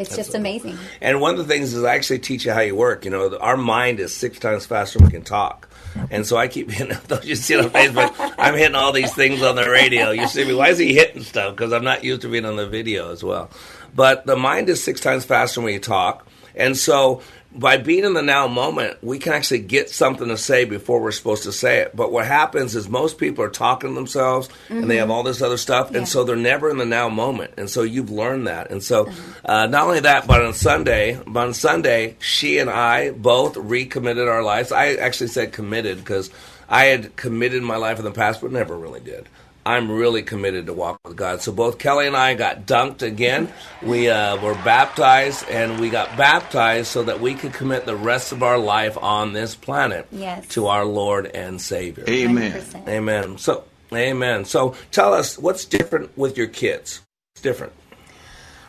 [0.00, 0.78] it's just amazing.
[1.00, 3.04] And one of the things is I actually teach you how you work.
[3.04, 5.68] You know, our mind is six times faster than we can talk.
[6.10, 6.96] And so I keep hitting.
[7.08, 8.34] Don't you see it on Facebook?
[8.38, 10.10] I'm hitting all these things on the radio.
[10.10, 10.54] You see me?
[10.54, 11.56] Why is he hitting stuff?
[11.56, 13.50] Because I'm not used to being on the video as well.
[13.94, 16.26] But the mind is six times faster when you talk.
[16.54, 20.64] And so by being in the now moment, we can actually get something to say
[20.64, 21.96] before we're supposed to say it.
[21.96, 25.42] But what happens is most people are talking to themselves and they have all this
[25.42, 27.54] other stuff, and so they're never in the now moment.
[27.56, 28.70] And so you've learned that.
[28.70, 29.10] And so
[29.44, 34.28] uh, not only that, but on Sunday, but on Sunday, she and I both recommitted
[34.28, 34.70] our lives.
[34.70, 36.30] I actually said committed because
[36.68, 39.28] I had committed my life in the past, but never really did.
[39.64, 41.42] I'm really committed to walk with God.
[41.42, 43.52] So both Kelly and I got dunked again.
[43.82, 48.32] We uh, were baptized, and we got baptized so that we could commit the rest
[48.32, 50.48] of our life on this planet Yes.
[50.48, 52.04] to our Lord and Savior.
[52.08, 52.52] Amen.
[52.52, 52.88] 100%.
[52.88, 53.38] Amen.
[53.38, 54.46] So, amen.
[54.46, 57.02] So, tell us what's different with your kids.
[57.34, 57.74] It's different.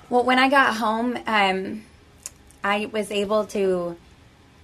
[0.10, 1.84] Well, when I got home, um,
[2.66, 3.96] I was able to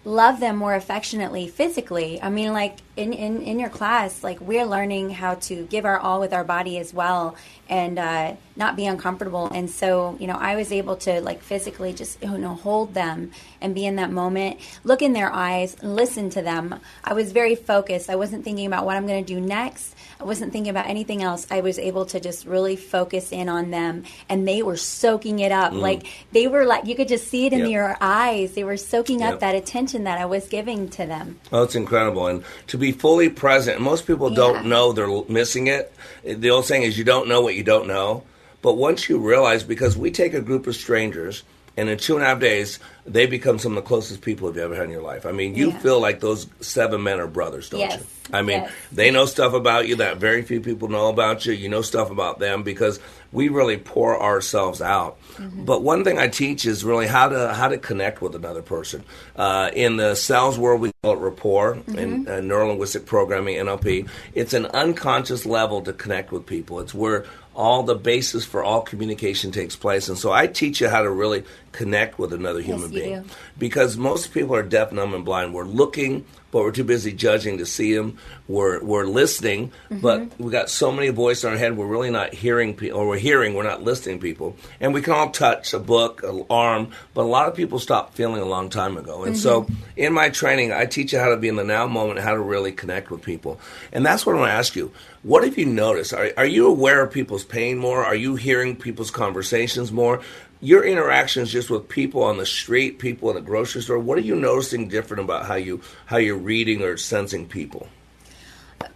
[0.03, 2.21] love them more affectionately physically.
[2.21, 5.97] I mean, like in, in, in your class, like we're learning how to give our
[5.99, 7.35] all with our body as well
[7.69, 9.47] and uh, not be uncomfortable.
[9.47, 13.31] And so, you know, I was able to like physically just, you know, hold them
[13.61, 16.79] and be in that moment, look in their eyes, listen to them.
[17.03, 18.09] I was very focused.
[18.09, 19.95] I wasn't thinking about what I'm going to do next.
[20.19, 21.45] I wasn't thinking about anything else.
[21.51, 25.51] I was able to just really focus in on them, and they were soaking it
[25.51, 25.73] up.
[25.73, 25.79] Mm.
[25.81, 27.69] Like they were like you could just see it in Yep.
[27.69, 28.53] their eyes.
[28.53, 29.33] They were soaking Yep.
[29.35, 31.39] up that attention that I was giving to them.
[31.51, 32.25] Oh, it's incredible.
[32.25, 35.93] And to be fully present, most people don't know they're missing it.
[36.23, 38.23] The old saying is, you don't know what you don't know.
[38.61, 41.43] But once you realize, because we take a group of strangers,
[41.77, 44.57] and in two and a half days, they become some of the closest people you've
[44.57, 45.25] ever had in your life.
[45.25, 45.77] I mean, you Yeah.
[45.79, 47.99] feel like those seven men are brothers, don't Yes.
[47.99, 48.05] you?
[48.33, 48.71] I mean, Yes.
[48.91, 51.53] they know stuff about you that very few people know about you.
[51.53, 52.99] You know stuff about them because
[53.31, 55.15] we really pour ourselves out.
[55.39, 59.03] But one thing I teach is really how to how to connect with another person.
[59.37, 64.05] Uh, in the sales world, we call it rapport in uh, neuro linguistic programming (NLP).
[64.33, 66.79] It's an unconscious level to connect with people.
[66.81, 67.23] It's where
[67.55, 70.09] all the basis for all communication takes place.
[70.09, 71.43] And so I teach you how to really
[71.77, 73.29] connect with another human you being do.
[73.57, 75.53] because most people are deaf, numb, and blind.
[75.53, 78.17] We're looking, but we're too busy judging to see them.
[78.47, 79.99] We're we're listening, mm-hmm.
[79.99, 81.77] but we got so many voices in our head.
[81.77, 84.55] We're really not hearing people, or we're hearing, we're not listening people.
[84.79, 88.15] And we can all touch a book, an arm, but a lot of people stopped
[88.15, 89.23] feeling a long time ago.
[89.23, 89.73] And so, mm-hmm.
[89.97, 92.41] in my training, I teach you how to be in the now moment, how to
[92.41, 93.59] really connect with people.
[93.91, 94.91] And that's what I want to ask you.
[95.23, 96.13] What have you noticed?
[96.13, 98.03] Are, are you aware of people's pain more?
[98.05, 100.21] Are you hearing people's conversations more?
[100.59, 103.99] Your interactions just with people on the street, people in the grocery store.
[103.99, 107.87] What are you noticing different about how you how you're reading or sensing people?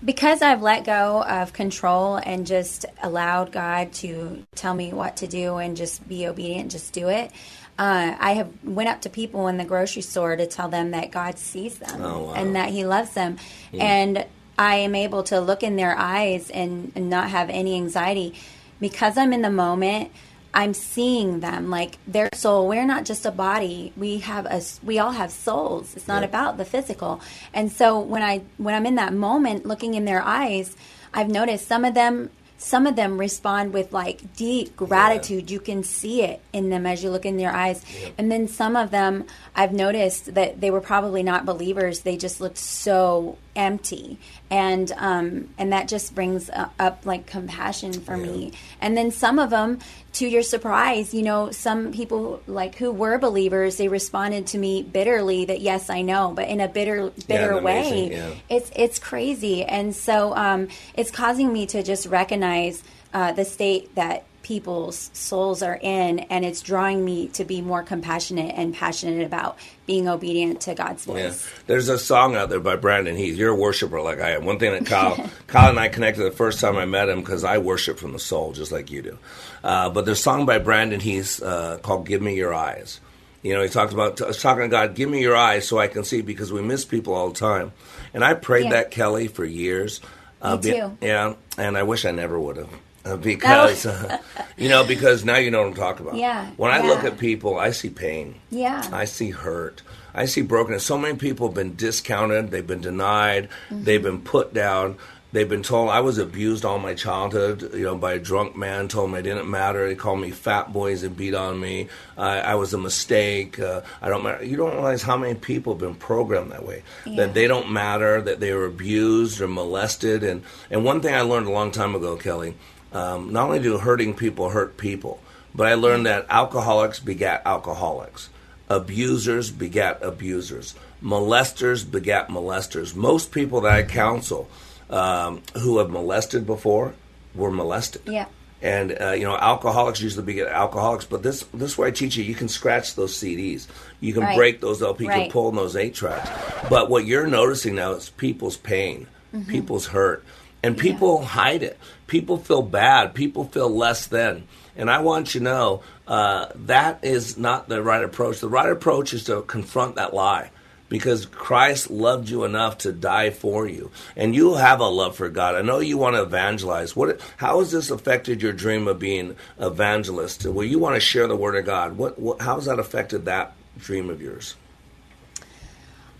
[0.03, 5.27] because I've let go of control and just allowed God to tell me what to
[5.27, 7.31] do and just be obedient, just do it.
[7.79, 11.11] Uh, I have went up to people in the grocery store to tell them that
[11.11, 12.33] God sees them Oh, wow.
[12.33, 13.37] and that He loves them,
[13.71, 13.83] Yeah.
[13.83, 14.25] and
[14.57, 18.35] I am able to look in their eyes and, and not have any anxiety
[18.79, 20.11] because I'm in the moment.
[20.53, 22.67] I'm seeing them like their soul.
[22.67, 23.93] We're not just a body.
[23.95, 24.61] We have a.
[24.83, 25.95] We all have souls.
[25.95, 26.27] It's not Yeah.
[26.29, 27.21] about the physical.
[27.53, 30.75] And so when I when I'm in that moment, looking in their eyes,
[31.13, 32.29] I've noticed some of them.
[32.57, 35.49] Some of them respond with like deep gratitude.
[35.49, 37.83] You can see it in them as you look in their eyes.
[38.19, 39.25] And then some of them,
[39.55, 42.01] I've noticed that they were probably not believers.
[42.01, 44.17] They just looked so empty,
[44.49, 48.53] and um, and that just brings uh, up like compassion for me.
[48.79, 49.79] And then some of them,
[50.13, 54.83] to your surprise, you know, some people like who were believers, they responded to me
[54.83, 58.15] bitterly that yes, I know, but in a bitter, bitter amazing, way.
[58.15, 58.33] yeah.
[58.49, 62.83] It's it's crazy, and so um, it's causing me to just recognize
[63.13, 67.81] uh, the state that people's souls are in, and it's drawing me to be more
[67.83, 71.13] compassionate and passionate about being obedient to God's Yeah.
[71.29, 71.47] voice.
[71.67, 73.37] There's a song out there by Brandon Heath.
[73.37, 74.43] You're a worshiper like I am.
[74.43, 75.15] One thing that Kyle,
[75.47, 78.19] Kyle and I connected the first time I met him because I worship from the
[78.19, 79.17] soul just like you do.
[79.63, 82.99] Uh, but there's a song by Brandon Heath uh, called "Give Me Your Eyes."
[83.43, 85.79] You know, he talked about I was talking to God, "Give me your eyes so
[85.79, 87.71] I can see," because we miss people all the time.
[88.13, 88.71] And I prayed Yeah.
[88.71, 90.01] that Kelly for years.
[90.41, 90.97] Uh, Me too.
[91.01, 92.67] yeah, and I wish I never would have.
[93.03, 94.17] Uh, because uh,
[94.57, 96.17] you know, because now you know what I'm talking about.
[96.19, 98.35] Yeah, When I look at people, I see pain.
[98.51, 98.87] Yeah.
[98.91, 99.81] I see hurt.
[100.13, 100.83] I see brokenness.
[100.85, 102.51] So many people have been discounted.
[102.51, 103.49] They've been denied.
[103.71, 103.85] Mhm.
[103.85, 104.97] They've been put down.
[105.33, 107.71] They've been told I was abused all my childhood.
[107.73, 108.89] You know, by a drunk man.
[108.89, 109.87] Told me I didn't matter.
[109.87, 111.87] He called me fat boys and beat on me.
[112.17, 113.57] I, I was a mistake.
[113.57, 114.43] Uh, I don't matter.
[114.43, 116.83] You don't realize how many people have been programmed that way.
[117.05, 117.15] Yeah.
[117.25, 118.21] That they don't matter.
[118.21, 120.23] That they were abused or molested.
[120.25, 122.53] And and one thing I learned a long time ago, Kelly.
[122.93, 125.19] Um, not only do hurting people hurt people,
[125.55, 128.29] but I learned that alcoholics begat alcoholics.
[128.69, 130.75] Abusers begat abusers.
[131.03, 132.95] Molesters begat molesters.
[132.95, 134.49] Most people that I counsel
[134.89, 136.93] um, who have molested before
[137.35, 138.01] were molested.
[138.05, 138.25] Yeah.
[138.61, 142.15] And uh, you know, alcoholics usually beget alcoholics, but this this is where I teach
[142.15, 142.23] you.
[142.23, 143.65] You can scratch those CDs,
[143.99, 144.35] you can Right.
[144.37, 146.29] break those LP, you can pull in those eight tracks.
[146.69, 149.47] But what you're noticing now is people's pain, Mhm.
[149.47, 150.23] people's hurt,
[150.63, 151.79] and people hide it.
[152.07, 153.13] People feel bad.
[153.13, 154.47] People feel less than.
[154.75, 158.39] And I want you to know uh, that is not the right approach.
[158.39, 160.51] The right approach is to confront that lie.
[160.89, 165.29] Because Christ loved you enough to die for you, and you have a love for
[165.29, 165.55] God.
[165.55, 166.97] I know you want to evangelize.
[166.97, 167.21] What?
[167.37, 170.45] How has this affected your dream of being evangelist?
[170.45, 171.95] Where you want to share the word of God?
[171.95, 172.19] What?
[172.19, 174.57] what how has that affected that dream of yours?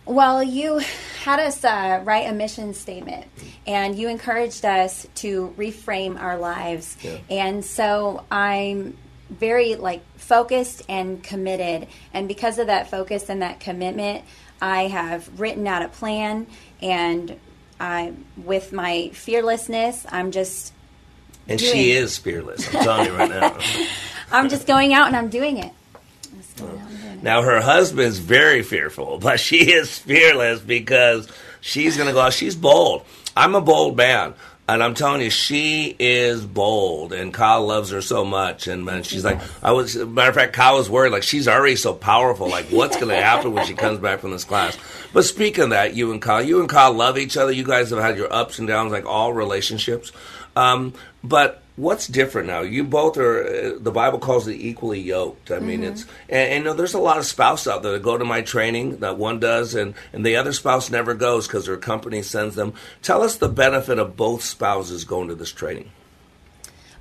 [0.06, 0.82] Well, you
[1.24, 3.28] had us uh, write a mission statement,
[3.68, 6.98] and you encouraged us to reframe our lives.
[7.02, 7.18] Yeah.
[7.30, 8.98] And so I'm
[9.30, 14.26] very like focused and committed, and because of that focus and that commitment,
[14.62, 16.48] I have written out a plan.
[16.82, 17.40] And
[17.80, 20.74] I, with my fearlessness, I'm just
[21.48, 22.68] And doing- she is fearless.
[22.74, 23.58] I'm telling you right now.
[24.32, 25.72] I'm just going out and I'm doing it.
[27.22, 31.28] Now her husband's very fearful, but she is fearless because
[31.62, 32.34] she's going to go out.
[32.34, 33.06] She's bold.
[33.36, 34.34] I'm a bold man.
[34.70, 38.68] And I'm telling you, she is bold, and Kyle loves her so much.
[38.68, 39.98] And man, she's like, I was.
[39.98, 42.48] Matter of fact, Kyle was worried, like she's already so powerful.
[42.48, 44.78] Like, what's going to happen when she comes back from this class?
[45.12, 47.52] But speaking of that, you and Kyle, you and Kyle love each other.
[47.52, 50.14] You guys have had your ups and downs, like all relationships.
[50.56, 52.62] Um, but what's different now?
[52.62, 53.44] You both are.
[53.48, 55.52] Uh, the Bible calls it equally yoked.
[55.52, 55.92] I mean, Mhm.
[55.92, 58.26] it's and, and you know, there's a lot of spouses out there that go to
[58.26, 62.22] my training that one does, and and the other spouse never goes because their company
[62.22, 62.74] sends them.
[63.02, 65.92] Tell us the benefit of both spouses going to this training.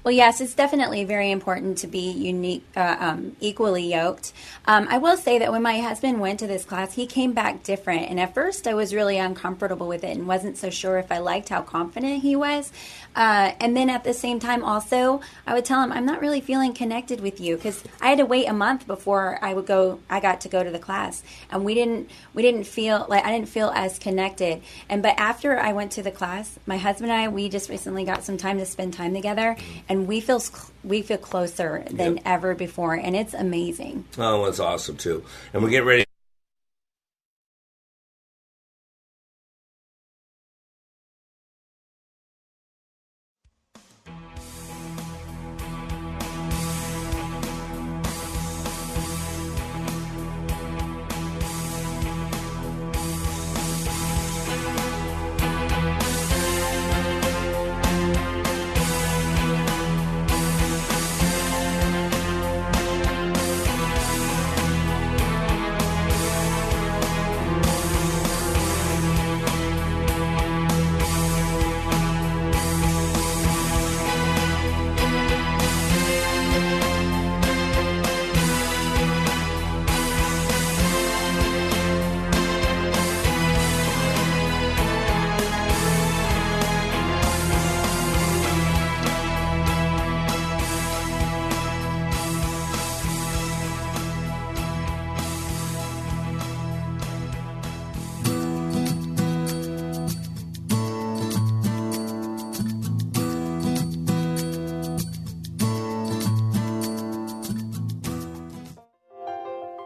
[0.03, 4.33] Well, yes, it's definitely very important to be unique, uh, um, equally yoked.
[4.65, 7.63] Um, I will say that when my husband went to this class, he came back
[7.65, 8.09] different.
[8.09, 11.19] And at first, I was really uncomfortable with it and wasn't so sure if I
[11.19, 12.73] liked how confident he was.
[13.15, 16.41] Uh, and then at the same time, also, I would tell him, I'm not really
[16.41, 19.99] feeling connected with you because I had to wait a month before I would go.
[20.09, 22.09] I got to go to the class, and we didn't.
[22.35, 24.63] We didn't feel like I didn't feel as connected.
[24.89, 28.05] And but after I went to the class, my husband and I, we just recently
[28.05, 29.57] got some time to spend time together,
[29.91, 30.43] and we feel
[30.83, 32.23] we feel closer than Yep.
[32.25, 34.05] ever before, and it's amazing.
[34.17, 35.23] Oh, that's awesome too.
[35.53, 36.05] And we get ready.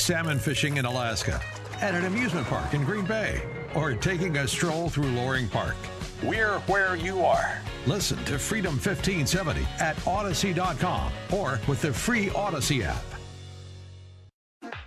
[0.00, 1.40] Salmon fishing in Alaska,
[1.80, 3.42] at an amusement park in Green Bay,
[3.74, 5.76] or taking a stroll through Loring Park.
[6.22, 7.60] We're where you are.
[7.86, 13.09] Listen to Freedom 1570 at Audacy.com or with the free Odyssey app.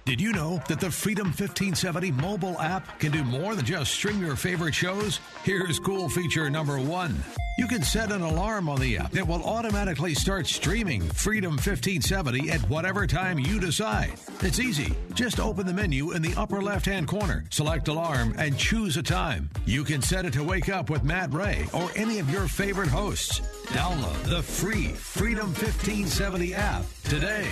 [0.05, 4.21] Did you know that the Freedom 1570 mobile app can do more than just stream
[4.21, 5.21] your favorite shows?
[5.43, 7.23] Here's cool feature number one.
[7.57, 12.49] You can set an alarm on the app that will automatically start streaming Freedom 1570
[12.49, 14.11] at whatever time you decide.
[14.41, 14.93] It's easy.
[15.13, 19.03] Just open the menu in the upper left hand corner, select alarm, and choose a
[19.03, 19.49] time.
[19.65, 22.89] You can set it to wake up with Matt Ray or any of your favorite
[22.89, 23.39] hosts.
[23.67, 27.49] Download the free Freedom 1570 app today.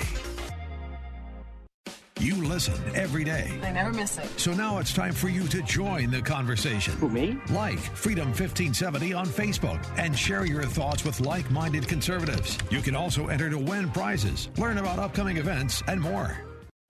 [2.22, 3.52] You listen every day.
[3.64, 4.30] I never miss it.
[4.40, 6.94] So now it's time for you to join the conversation.
[6.98, 7.40] Who, me?
[7.50, 12.60] Like Freedom 1570 on Facebook and share your thoughts with like minded conservatives.
[12.70, 16.38] You can also enter to win prizes, learn about upcoming events, and more.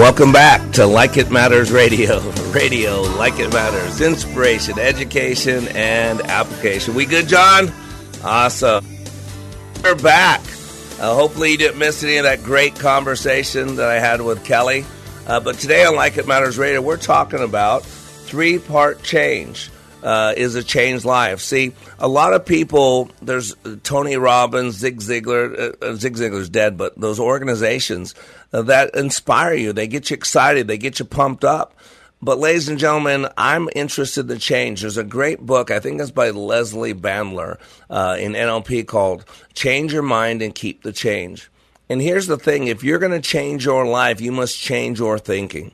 [0.00, 2.20] Welcome back to Like It Matters Radio.
[2.52, 4.00] Radio, like it matters.
[4.00, 6.94] Inspiration, education, and application.
[6.94, 7.70] We good, John?
[8.24, 8.99] Awesome.
[9.82, 10.40] We're back.
[11.00, 14.84] Uh, hopefully, you didn't miss any of that great conversation that I had with Kelly.
[15.26, 19.70] Uh, but today on Like It Matters Radio, we're talking about three part change.
[20.02, 21.40] Uh, is a changed life.
[21.40, 26.98] See, a lot of people, there's Tony Robbins, Zig Ziglar, uh, Zig Ziglar's dead, but
[26.98, 28.14] those organizations
[28.54, 31.74] uh, that inspire you, they get you excited, they get you pumped up.
[32.22, 34.82] But, ladies and gentlemen, I'm interested in the change.
[34.82, 37.58] There's a great book, I think it's by Leslie Bandler
[37.88, 41.50] uh, in NLP called Change Your Mind and Keep the Change.
[41.88, 45.18] And here's the thing if you're going to change your life, you must change your
[45.18, 45.72] thinking.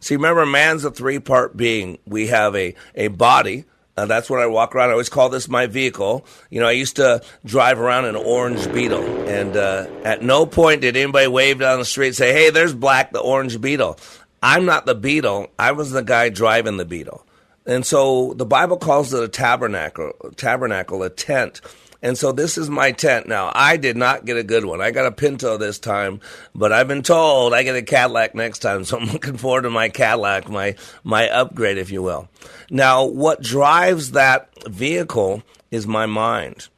[0.00, 1.98] See, remember, man's a three part being.
[2.06, 3.66] We have a, a body.
[3.94, 4.88] Uh, that's when I walk around.
[4.88, 6.24] I always call this my vehicle.
[6.48, 10.80] You know, I used to drive around an orange beetle, and uh, at no point
[10.80, 13.98] did anybody wave down the street and say, "Hey, there's Black, the orange beetle."
[14.42, 15.48] I'm not the beetle.
[15.58, 17.24] I was the guy driving the beetle,
[17.66, 21.60] and so the Bible calls it a tabernacle, tabernacle, a tent.
[22.04, 23.52] And so this is my tent now.
[23.54, 24.80] I did not get a good one.
[24.80, 26.20] I got a Pinto this time,
[26.52, 28.84] but I've been told I get a Cadillac next time.
[28.92, 30.74] So I'm looking forward to my Cadillac, my
[31.04, 32.28] my upgrade, if you will.
[32.70, 36.68] Now, what drives that vehicle is my mind.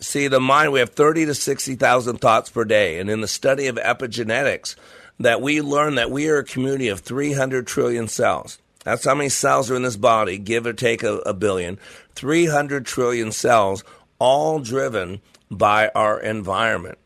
[0.00, 2.98] See, the mind, we have 30 to 60,000 thoughts per day.
[2.98, 4.74] And in the study of epigenetics,
[5.20, 8.58] that we learn that we are a community of 300 trillion cells.
[8.84, 11.78] That's how many cells are in this body, give or take a, a billion.
[12.14, 13.84] 300 trillion cells
[14.18, 16.98] all driven by our environment.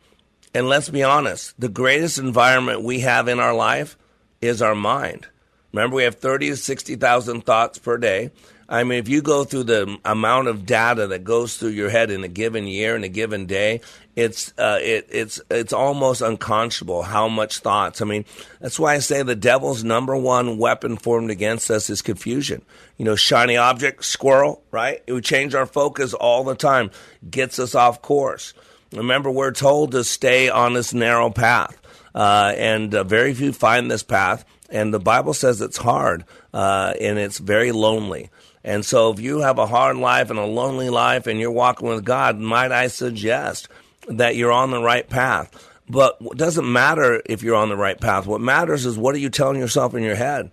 [0.55, 3.99] And let's be honest, the greatest environment we have in our life
[4.41, 5.27] is our mind.
[5.73, 8.31] Remember, we have 30 to 60,000 thoughts per day.
[8.69, 12.13] I mean, if you go through the amount of data that goes through your head
[12.13, 13.81] in a given year, in a given day,
[14.17, 18.01] it's uh, it, it's it's almost unconscionable how much thoughts.
[18.01, 18.25] I mean,
[18.61, 22.63] that's why I say the devil's number one weapon formed against us is confusion.
[22.97, 25.03] You know, shiny object, squirrel, right?
[25.07, 26.91] It would change our focus all the time,
[27.29, 28.55] gets us off course.
[28.93, 31.77] Remember, we're told to stay on this narrow path,
[32.15, 34.45] uh, and uh, very few find this path.
[34.71, 38.31] And the Bible says it's hard uh, and it's very lonely.
[38.63, 41.89] And so, if you have a hard life and a lonely life and you're walking
[41.89, 43.69] with God, might I suggest
[44.09, 45.71] that you're on the right path?
[45.89, 48.27] But it doesn't matter if you're on the right path.
[48.27, 50.51] What matters is what are you telling yourself in your head?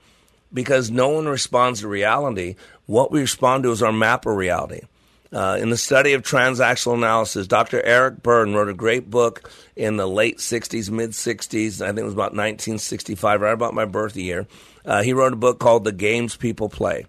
[0.54, 2.56] Because no one responds to reality.
[2.86, 4.82] What we respond to is our map of reality.
[5.34, 7.82] Uh, in the study of transactional analysis, Dr.
[7.82, 11.82] Eric Berne wrote a great book in the late 60s, mid 60s.
[11.82, 14.46] I think it was about 1965, right about my birth year.
[14.84, 17.06] Uh, he wrote a book called The Games People Play.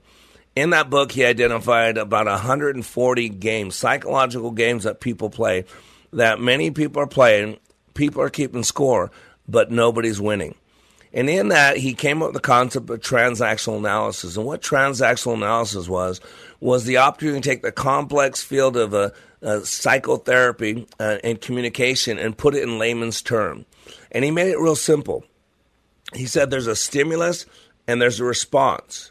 [0.54, 5.64] In that book, he identified about 140 games, psychological games that people play,
[6.12, 7.58] that many people are playing,
[7.94, 9.10] people are keeping score,
[9.48, 10.54] but nobody's winning.
[11.14, 14.36] And in that, he came up with the concept of transactional analysis.
[14.36, 16.20] And what transactional analysis was,
[16.60, 22.18] was the opportunity to take the complex field of a, a psychotherapy uh, and communication
[22.18, 23.66] and put it in layman's term.
[24.10, 25.24] And he made it real simple.
[26.14, 27.44] He said there's a stimulus
[27.86, 29.10] and there's a response.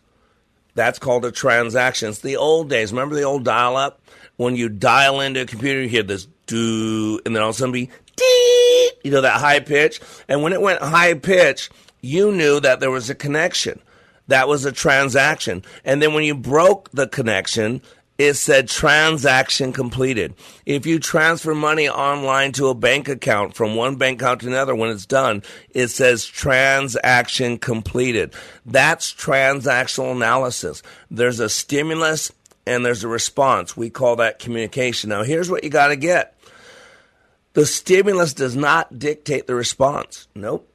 [0.73, 2.09] That's called a transaction.
[2.09, 2.91] It's the old days.
[2.91, 4.01] Remember the old dial up?
[4.37, 7.71] When you dial into a computer, you hear this and then all of a sudden
[7.71, 10.01] be dee, you know, that high pitch.
[10.27, 11.69] And when it went high pitch,
[12.01, 13.79] you knew that there was a connection.
[14.27, 15.63] That was a transaction.
[15.83, 17.81] And then when you broke the connection,
[18.17, 20.35] it said transaction completed.
[20.65, 24.75] If you transfer money online to a bank account from one bank account to another,
[24.75, 25.41] when it's done,
[25.71, 28.33] it says transaction completed.
[28.65, 30.83] That's transactional analysis.
[31.09, 32.31] There's a stimulus
[32.67, 33.75] and there's a response.
[33.75, 35.09] We call that communication.
[35.09, 36.37] Now, here's what you got to get
[37.53, 40.27] the stimulus does not dictate the response.
[40.35, 40.67] Nope.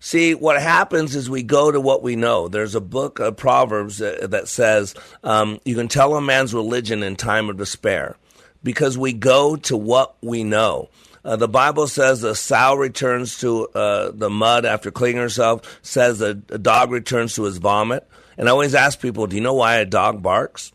[0.00, 2.48] See, what happens is we go to what we know.
[2.48, 7.16] There's a book of Proverbs that, says um, you can tell a man's religion in
[7.16, 8.16] time of despair
[8.62, 10.90] because we go to what we know.
[11.24, 16.20] Uh, the Bible says a sow returns to uh, the mud after cleaning herself, says
[16.20, 18.06] a, a dog returns to his vomit.
[18.36, 20.70] And I always ask people, do you know why a dog barks?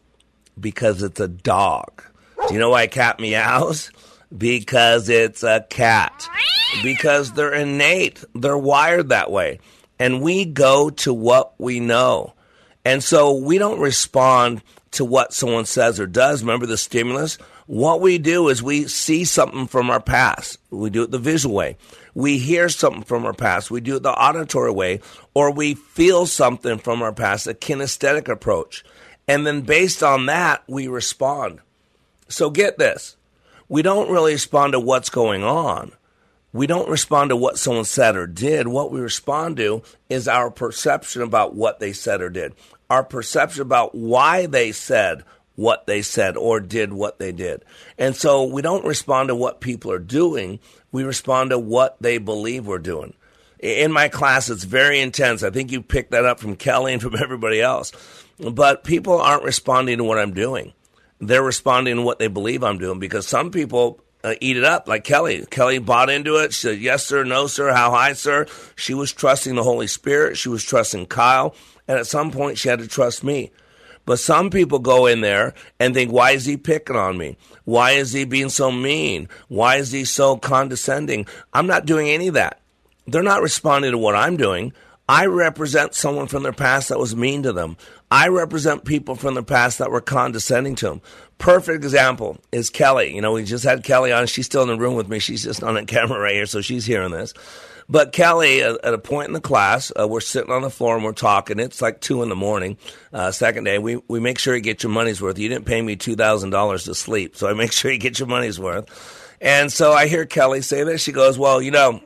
[0.59, 2.03] Because it's a dog.
[2.47, 3.91] Do you know why a cat meows?
[4.35, 6.27] Because it's a cat.
[6.83, 8.23] Because they're innate.
[8.35, 9.59] They're wired that way.
[9.97, 12.33] And we go to what we know.
[12.85, 14.61] And so we don't respond
[14.91, 16.41] to what someone says or does.
[16.41, 17.37] Remember the stimulus?
[17.67, 20.57] What we do is we see something from our past.
[20.71, 21.77] We do it the visual way.
[22.15, 23.69] We hear something from our past.
[23.69, 25.01] We do it the auditory way.
[25.35, 28.83] Or we feel something from our past, a kinesthetic approach.
[29.27, 31.59] And then based on that, we respond.
[32.27, 33.17] So get this
[33.69, 35.93] we don't really respond to what's going on.
[36.51, 38.67] We don't respond to what someone said or did.
[38.67, 42.55] What we respond to is our perception about what they said or did,
[42.89, 45.23] our perception about why they said
[45.55, 47.63] what they said or did what they did.
[47.97, 50.59] And so we don't respond to what people are doing,
[50.91, 53.13] we respond to what they believe we're doing.
[53.59, 55.43] In my class, it's very intense.
[55.43, 57.91] I think you picked that up from Kelly and from everybody else.
[58.39, 60.73] But people aren't responding to what I'm doing
[61.19, 64.87] they're responding to what they believe I'm doing because some people uh, eat it up
[64.87, 65.45] like Kelly.
[65.49, 66.53] Kelly bought into it.
[66.53, 68.45] She said, Yes, sir, no, sir, how high, sir.
[68.75, 70.37] She was trusting the Holy Spirit.
[70.37, 71.55] She was trusting Kyle.
[71.87, 73.51] And at some point, she had to trust me.
[74.05, 77.37] But some people go in there and think, Why is he picking on me?
[77.65, 79.29] Why is he being so mean?
[79.47, 81.27] Why is he so condescending?
[81.53, 82.59] I'm not doing any of that.
[83.07, 84.73] They're not responding to what I'm doing.
[85.07, 87.77] I represent someone from their past that was mean to them.
[88.11, 91.01] I represent people from the past that were condescending to them.
[91.37, 93.13] Perfect example is Kelly.
[93.13, 94.27] You know, we just had Kelly on.
[94.27, 95.19] She's still in the room with me.
[95.19, 97.33] She's just on a camera right here, so she's hearing this.
[97.91, 101.03] But Kelly, at a point in the class, uh, we're sitting on the floor and
[101.03, 101.59] we're talking.
[101.59, 102.77] It's like two in the morning,
[103.11, 103.79] uh, second day.
[103.79, 105.39] We we make sure you get your money's worth.
[105.39, 108.19] You didn't pay me two thousand dollars to sleep, so I make sure you get
[108.19, 109.35] your money's worth.
[109.41, 111.01] And so I hear Kelly say this.
[111.01, 112.01] She goes, "Well, you know."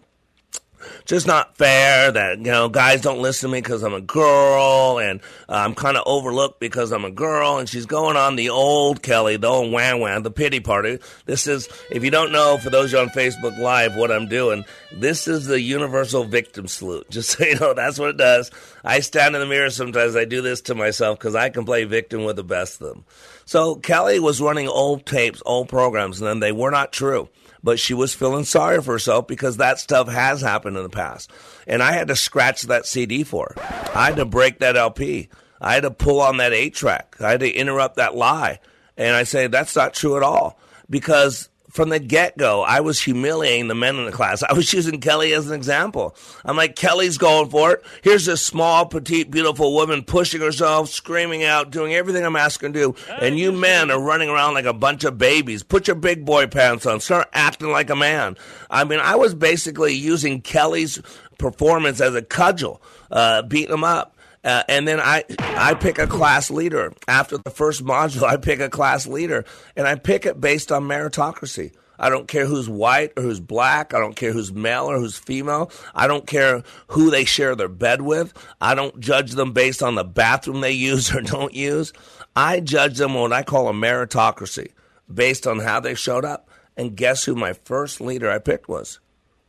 [1.06, 5.00] Just not fair that you know guys don't listen to me because I'm a girl
[5.00, 7.58] and uh, I'm kind of overlooked because I'm a girl.
[7.58, 11.00] And she's going on the old Kelly, the old wham wham, the pity party.
[11.26, 14.66] This is, if you don't know, for those you on Facebook Live, what I'm doing.
[14.92, 17.10] This is the universal victim salute.
[17.10, 18.52] Just so you know, that's what it does.
[18.84, 20.16] I stand in the mirror sometimes.
[20.16, 23.06] I do this to myself because I can play victim with the best of them.
[23.46, 27.30] So Kelly was running old tapes, old programs, and then they were not true
[27.64, 31.32] but she was feeling sorry for herself because that stuff has happened in the past.
[31.66, 33.90] And I had to scratch that CD for her.
[33.96, 35.30] I had to break that LP.
[35.62, 37.16] I had to pull on that eight track.
[37.22, 38.60] I had to interrupt that lie.
[38.98, 40.60] And I say, that's not true at all.
[40.90, 44.44] Because from the get go, I was humiliating the men in the class.
[44.44, 46.16] I was using Kelly as an example.
[46.46, 47.84] I'm like, Kelly's going for it.
[48.04, 52.80] Here's this small, petite, beautiful woman pushing herself, screaming out, doing everything I'm asking to
[52.80, 52.96] do.
[53.20, 55.64] And you men are running around like a bunch of babies.
[55.64, 57.00] Put your big boy pants on.
[57.00, 58.38] Start acting like a man.
[58.70, 61.02] I mean, I was basically using Kelly's
[61.40, 64.16] performance as a cudgel, uh, beating him up.
[64.44, 68.24] Uh, and then I I pick a class leader after the first module.
[68.24, 71.72] I pick a class leader, and I pick it based on meritocracy.
[71.98, 73.94] I don't care who's white or who's black.
[73.94, 75.72] I don't care who's male or who's female.
[75.94, 78.34] I don't care who they share their bed with.
[78.60, 81.94] I don't judge them based on the bathroom they use or don't use.
[82.36, 84.72] I judge them what I call a meritocracy
[85.14, 86.50] based on how they showed up.
[86.76, 89.00] And guess who my first leader I picked was?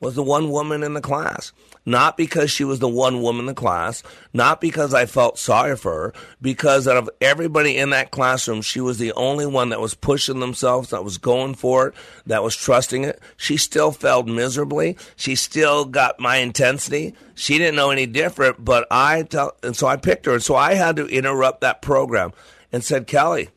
[0.00, 1.52] Was the one woman in the class
[1.86, 5.76] not because she was the one woman in the class, not because I felt sorry
[5.76, 9.80] for her, because out of everybody in that classroom, she was the only one that
[9.80, 11.94] was pushing themselves, that was going for it,
[12.26, 13.20] that was trusting it.
[13.36, 14.96] She still failed miserably.
[15.16, 17.14] She still got my intensity.
[17.34, 20.34] She didn't know any different, but I tell, and so I picked her.
[20.34, 22.32] And so I had to interrupt that program
[22.72, 23.50] and said, Kelly,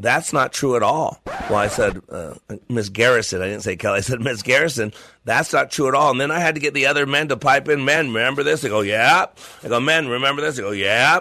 [0.00, 1.20] that's not true at all.
[1.26, 2.34] Well, I said, uh,
[2.68, 3.42] Miss Garrison.
[3.42, 3.98] I didn't say Kelly.
[3.98, 4.92] I said, Miss Garrison,
[5.24, 6.10] that's not true at all.
[6.10, 7.84] And then I had to get the other men to pipe in.
[7.84, 8.60] Men, remember this?
[8.60, 9.26] They go, yeah.
[9.62, 10.56] I go, men, remember this?
[10.56, 11.20] They go, yeah.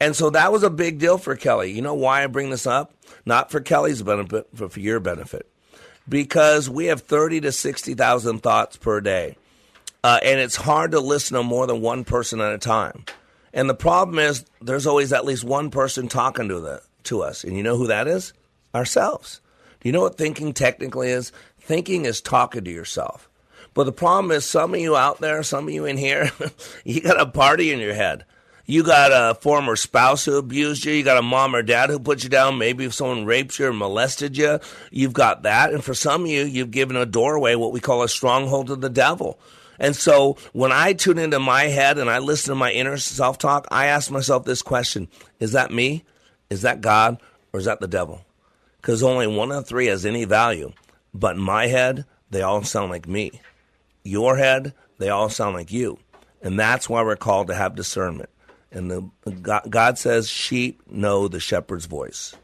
[0.00, 1.72] And so that was a big deal for Kelly.
[1.72, 2.92] You know why I bring this up?
[3.26, 5.48] Not for Kelly's benefit, but for your benefit.
[6.08, 9.36] Because we have 30 to 60,000 thoughts per day.
[10.04, 13.04] Uh, and it's hard to listen to more than one person at a time.
[13.52, 17.44] And the problem is there's always at least one person talking to the, to us.
[17.44, 18.32] And you know who that is?
[18.74, 19.40] Ourselves.
[19.80, 21.32] Do you know what thinking technically is?
[21.58, 23.28] Thinking is talking to yourself.
[23.74, 26.30] But the problem is, some of you out there, some of you in here,
[26.84, 28.24] you got a party in your head.
[28.64, 30.92] You got a former spouse who abused you.
[30.92, 32.58] You got a mom or dad who put you down.
[32.58, 35.72] Maybe if someone raped you or molested you, you've got that.
[35.72, 38.76] And for some of you, you've given a doorway, what we call a stronghold to
[38.76, 39.40] the devil.
[39.78, 43.38] And so when I tune into my head and I listen to my inner self
[43.38, 45.08] talk, I ask myself this question
[45.40, 46.04] Is that me?
[46.52, 47.18] Is that God
[47.52, 48.20] or is that the devil?
[48.76, 50.72] Because only one of three has any value.
[51.14, 53.40] But in my head, they all sound like me.
[54.04, 55.98] Your head, they all sound like you.
[56.42, 58.28] And that's why we're called to have discernment.
[58.70, 62.34] And the, God, God says, sheep know the shepherd's voice.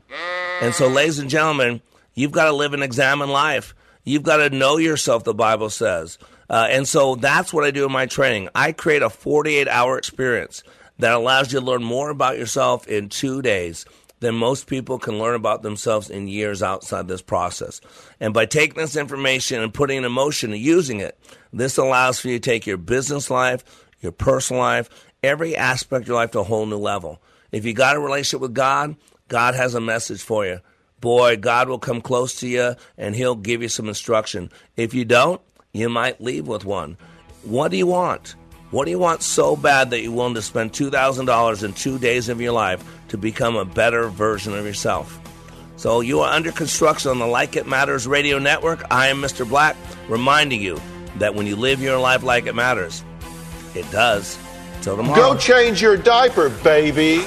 [0.62, 1.82] And so, ladies and gentlemen,
[2.14, 3.74] you've got to live and examine life.
[4.04, 6.18] You've got to know yourself, the Bible says.
[6.48, 8.48] Uh, and so that's what I do in my training.
[8.54, 10.62] I create a 48 hour experience
[10.99, 13.84] that allows you to learn more about yourself in two days
[14.20, 17.80] than most people can learn about themselves in years outside this process.
[18.20, 21.18] And by taking this information and putting it in motion and using it,
[21.53, 23.64] this allows for you to take your business life,
[24.01, 24.90] your personal life,
[25.22, 27.20] every aspect of your life to a whole new level.
[27.53, 28.96] If you got a relationship with God,
[29.28, 30.61] God has a message for you.
[31.01, 34.51] Boy, God will come close to you and He'll give you some instruction.
[34.76, 35.40] If you don't,
[35.72, 36.96] you might leave with one.
[37.44, 38.34] What do you want?
[38.70, 42.28] What do you want so bad that you're willing to spend $2,000 in two days
[42.28, 45.18] of your life to become a better version of yourself?
[45.76, 48.84] So you are under construction on the Like It Matters radio network.
[48.90, 49.48] I am Mr.
[49.48, 49.74] Black,
[50.08, 50.78] reminding you
[51.16, 53.02] that when you live your life like it matters,
[53.74, 54.36] it does.
[54.82, 55.34] Till tomorrow.
[55.34, 57.24] Go change your diaper, baby.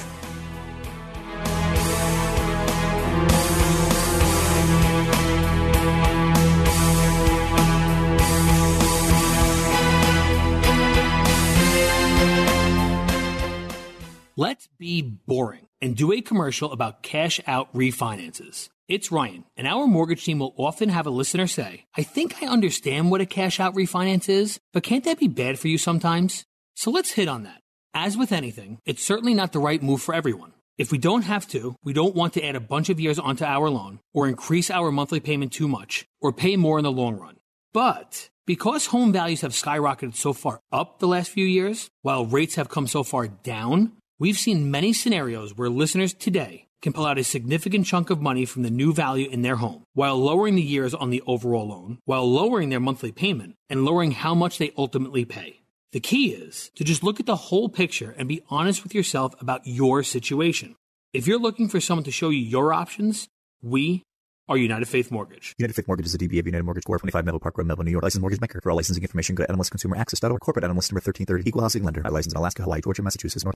[14.41, 18.69] Let's be boring and do a commercial about cash out refinances.
[18.87, 22.47] It's Ryan, and our mortgage team will often have a listener say, I think I
[22.47, 26.43] understand what a cash out refinance is, but can't that be bad for you sometimes?
[26.73, 27.61] So let's hit on that.
[27.93, 30.53] As with anything, it's certainly not the right move for everyone.
[30.75, 33.45] If we don't have to, we don't want to add a bunch of years onto
[33.45, 37.15] our loan, or increase our monthly payment too much, or pay more in the long
[37.15, 37.35] run.
[37.73, 42.55] But because home values have skyrocketed so far up the last few years, while rates
[42.55, 43.91] have come so far down,
[44.21, 48.45] we've seen many scenarios where listeners today can pull out a significant chunk of money
[48.45, 51.97] from the new value in their home, while lowering the years on the overall loan,
[52.05, 55.61] while lowering their monthly payment, and lowering how much they ultimately pay.
[55.91, 59.33] The key is to just look at the whole picture and be honest with yourself
[59.41, 60.75] about your situation.
[61.13, 63.27] If you're looking for someone to show you your options,
[63.63, 64.03] we
[64.47, 65.55] are United Faith Mortgage.
[65.57, 67.01] United Faith Mortgage is a DBA of United Mortgage Corp.
[67.01, 68.03] 25 Melville Park Road, Melville, New York.
[68.03, 68.61] Licensed mortgage maker.
[68.61, 70.39] For all licensing information, go to NMLSconsumeraccess.org.
[70.39, 71.49] Corporate NMLS number 1330.
[71.49, 72.03] Equal housing lender.
[72.03, 73.55] Licensed in Alaska, Hawaii, Georgia, Massachusetts, North.